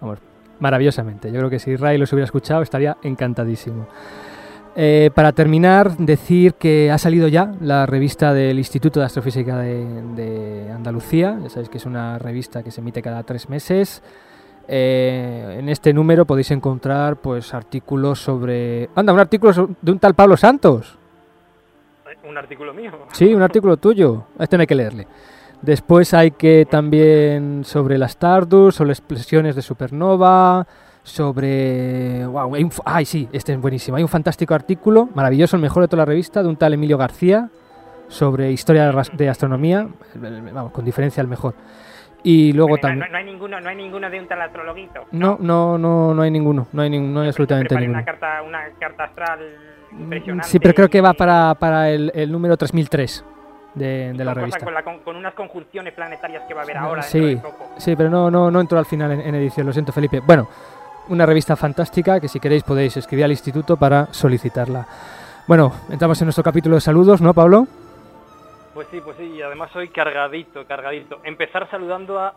[0.00, 0.20] Vamos,
[0.60, 1.32] maravillosamente.
[1.32, 3.88] Yo creo que si Ray los hubiera escuchado estaría encantadísimo.
[4.76, 9.84] Eh, para terminar, decir que ha salido ya la revista del Instituto de Astrofísica de,
[10.14, 11.36] de Andalucía.
[11.42, 14.04] Ya sabéis que es una revista que se emite cada tres meses.
[14.74, 18.88] Eh, en este número podéis encontrar pues artículos sobre...
[18.94, 20.96] Anda, un artículo de un tal Pablo Santos.
[22.26, 22.90] un artículo mío.
[23.12, 24.24] Sí, un artículo tuyo.
[24.38, 25.06] Este no hay que leerle.
[25.60, 30.66] Después hay que también sobre las Stardust, sobre explosiones de supernova,
[31.02, 32.24] sobre...
[32.24, 33.98] Wow, un Ay, sí, este es buenísimo.
[33.98, 36.96] Hay un fantástico artículo, maravilloso, el mejor de toda la revista, de un tal Emilio
[36.96, 37.50] García,
[38.08, 41.56] sobre historia de astronomía, vamos, con diferencia el mejor.
[42.24, 43.00] Y luego No, también...
[43.00, 45.06] no- no hay ninguno, no hay ninguno de un tal astrologuito.
[45.12, 47.98] No, no, no, no hay ninguno, no hay, nin- no hay absolutamente ninguno.
[47.98, 49.40] una carta, una carta astral
[49.98, 50.48] impresionante.
[50.48, 53.24] Sí, pero creo que va para, para el, el número 3003
[53.74, 54.64] de, de la revista.
[54.64, 57.02] Con, la- con- con unas conjunciones planetarias que va a haber ahora.
[57.02, 57.70] Sí, de poco.
[57.76, 60.20] sí, pero no, no, no entró al final en, en edición, lo siento Felipe.
[60.20, 60.48] Bueno,
[61.08, 64.86] una revista fantástica que si queréis podéis escribir al instituto para solicitarla.
[65.48, 67.66] Bueno, entramos en nuestro capítulo de saludos, ¿no, Pablo?
[68.74, 71.20] Pues sí, pues sí, y además soy cargadito, cargadito.
[71.24, 72.34] Empezar saludando a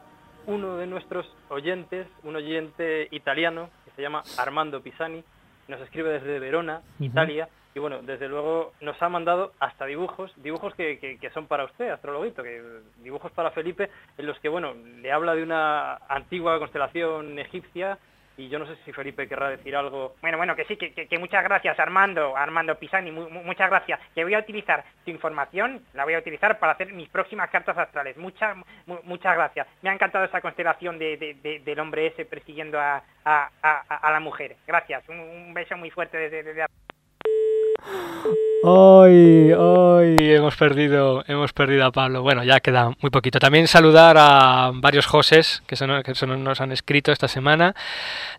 [0.48, 5.24] uno de nuestros oyentes, un oyente italiano que se llama Armando Pisani,
[5.68, 6.82] nos escribe desde Verona.
[7.00, 11.48] Italia, y bueno, desde luego nos ha mandado hasta dibujos, dibujos que, que- que son
[11.48, 12.62] para usted, astrologuito, que
[13.02, 17.98] dibujos para Felipe, en los que, bueno, le habla de una antigua constelación egipcia,
[18.38, 20.16] y yo no sé si Felipe querrá decir algo.
[20.22, 24.00] Bueno, bueno, que sí, que, muchas gracias Armando, Armando Pisani, mu- mu- muchas gracias.
[24.14, 27.78] Que voy a utilizar tu información, la voy a utilizar para hacer mis próximas cartas
[27.78, 28.18] astrales.
[28.18, 28.56] Muchas,
[28.86, 29.68] mu- muchas gracias.
[29.82, 33.80] Me ha encantado esa constelación de, de- de- del hombre ese persiguiendo a, a- a-
[34.08, 34.56] a la mujer.
[34.68, 36.44] Gracias, un, un beso muy fuerte desde...
[36.44, 36.66] desde...
[38.68, 42.24] Hoy, hoy hemos perdido, hemos perdido a Pablo.
[42.24, 43.38] Bueno, ya queda muy poquito.
[43.38, 47.76] También saludar a varios Joses que, son, que son- nos han escrito esta semana.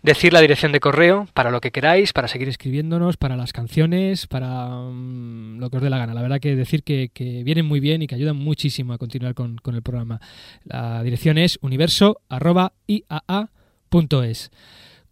[0.03, 4.27] Decir la dirección de correo para lo que queráis, para seguir escribiéndonos, para las canciones,
[4.27, 6.13] para mm, lo que os dé la gana.
[6.13, 9.33] La verdad que decir que, que vienen muy bien y que ayudan muchísimo a continuar
[9.33, 10.19] con, con el programa.
[10.65, 14.51] La dirección es universo.iaa.es.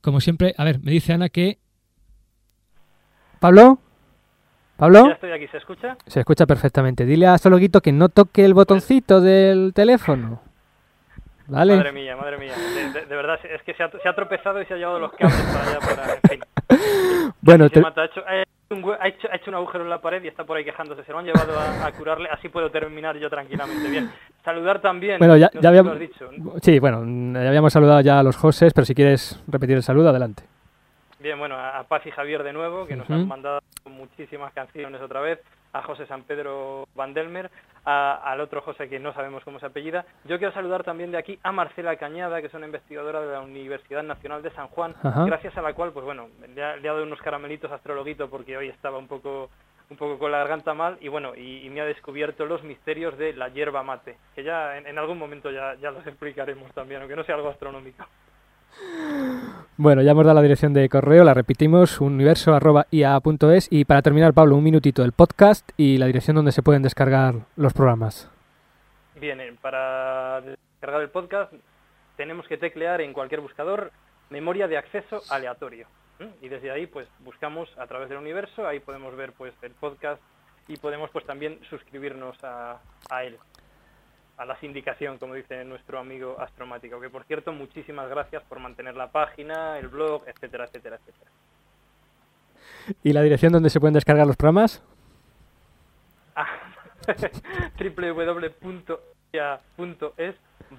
[0.01, 1.57] Como siempre, a ver, me dice Ana que...
[3.39, 3.79] ¿Pablo?
[4.77, 5.07] ¿Pablo?
[5.07, 5.95] Ya estoy aquí, ¿se escucha?
[6.05, 7.05] Se escucha perfectamente.
[7.05, 10.41] Dile a Astrologuito que no toque el botoncito del teléfono.
[11.47, 11.75] ¿Vale?
[11.77, 12.53] Madre mía, madre mía.
[12.75, 14.99] De, de- de verdad, es que se ha, se ha tropezado y se ha llevado
[14.99, 16.13] los cables para allá, para...
[16.15, 16.39] En fin.
[17.41, 19.83] Bueno, te- mata, ha, hecho, ha hecho un, hue- ha hecho- ha hecho un agujero
[19.83, 21.03] en la pared y está por ahí quejándose.
[21.03, 23.87] Se lo han llevado a, a curarle, así puedo terminar yo tranquilamente.
[23.87, 24.09] Bien.
[24.43, 25.19] Saludar también.
[25.19, 25.99] Bueno, ya, no ya habíamos...
[25.99, 26.27] dicho.
[26.63, 27.03] Sí, bueno,
[27.39, 30.43] ya habíamos saludado ya a los Joses, pero si quieres repetir el saludo, adelante.
[31.25, 35.21] Bien, bueno, a Paz y Javier de nuevo, que nos han mandado muchísimas canciones otra
[35.21, 35.39] vez,
[35.73, 37.49] a José San Pedro Vandelmer,
[37.83, 40.05] a- al otro José que no sabemos cómo se apellida.
[40.25, 43.41] Yo quiero saludar también de aquí a Marcela Cañada, que es una investigadora de la
[43.41, 44.93] Universidad Nacional de San Juan,
[45.25, 48.29] gracias a la cual, pues bueno, le ha, le ha dado unos caramelitos a astrologuito
[48.29, 49.49] porque hoy estaba un poco
[49.89, 53.17] un poco con la garganta mal y bueno, y, y me ha descubierto los misterios
[53.17, 57.01] de la hierba mate, que ya en, en algún momento ya, ya los explicaremos también,
[57.01, 58.05] aunque no sea algo astronómico.
[59.77, 64.55] Bueno, ya hemos dado la dirección de correo, la repetimos, universo.ia.es y para terminar, Pablo,
[64.55, 68.31] un minutito del podcast y la dirección donde se pueden descargar los programas.
[69.19, 71.51] Bien, eh, para descargar el podcast
[72.15, 73.91] tenemos que teclear en cualquier buscador
[74.29, 75.87] memoria de acceso aleatorio.
[76.41, 80.21] Y desde ahí pues buscamos a través del universo, ahí podemos ver pues el podcast
[80.69, 83.37] y podemos pues también suscribirnos a, a él.
[84.37, 86.99] A la sindicación, como dice nuestro amigo astromático.
[86.99, 91.31] Que por cierto, muchísimas gracias por mantener la página, el blog, etcétera, etcétera, etcétera.
[93.03, 94.83] ¿Y la dirección donde se pueden descargar los programas?
[96.35, 96.47] Ah,
[97.79, 98.95] www.ia.es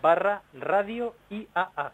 [0.02, 1.92] barra radio IAA.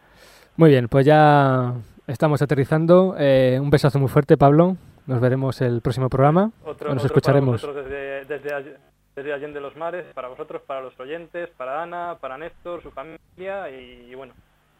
[0.56, 1.74] Muy bien, pues ya
[2.06, 3.14] estamos aterrizando.
[3.18, 4.76] Eh, un besazo muy fuerte, Pablo.
[5.06, 6.50] Nos veremos el próximo programa.
[6.64, 7.60] Otro, Nos otro escucharemos.
[7.60, 8.76] Para desde, desde,
[9.14, 13.70] desde Allende los Mares, para vosotros, para los oyentes, para Ana, para Néstor, su familia
[13.70, 14.32] y, y bueno.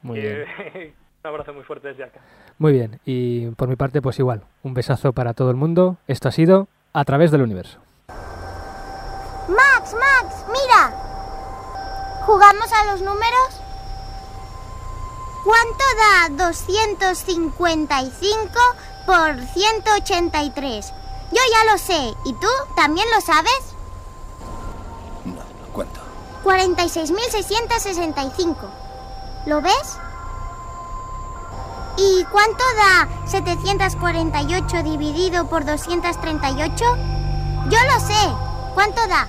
[0.02, 2.20] Muy que- un abrazo muy fuerte desde acá.
[2.58, 4.42] Muy bien, y por mi parte, pues igual.
[4.62, 5.96] Un besazo para todo el mundo.
[6.06, 7.78] Esto ha sido A través del universo.
[9.48, 10.90] Max, Max, mira.
[12.26, 13.60] ¿Jugamos a los números?
[15.44, 18.52] ¿Cuánto da 255
[19.06, 20.92] por 183?
[21.32, 22.14] Yo ya lo sé.
[22.24, 23.71] ¿Y tú también lo sabes?
[25.72, 26.00] ¿Cuánto?
[26.44, 28.56] 46.665.
[29.46, 29.98] ¿Lo ves?
[31.96, 36.84] ¿Y cuánto da 748 dividido por 238?
[37.68, 38.34] Yo lo sé.
[38.74, 39.28] ¿Cuánto da?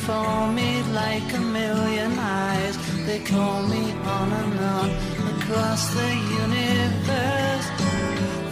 [0.00, 2.76] Before me like a million eyes.
[3.06, 4.88] They call me on and on
[5.34, 6.10] across the
[6.44, 7.66] universe.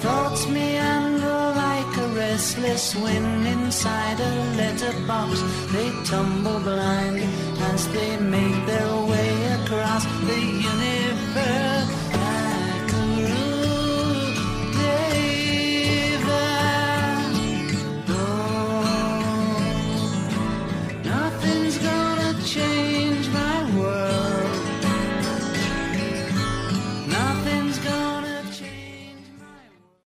[0.05, 5.40] Thoughts meander like a restless wind inside a letterbox.
[5.72, 7.18] They tumble blind
[7.72, 10.40] as they make their way across the
[10.70, 10.88] universe.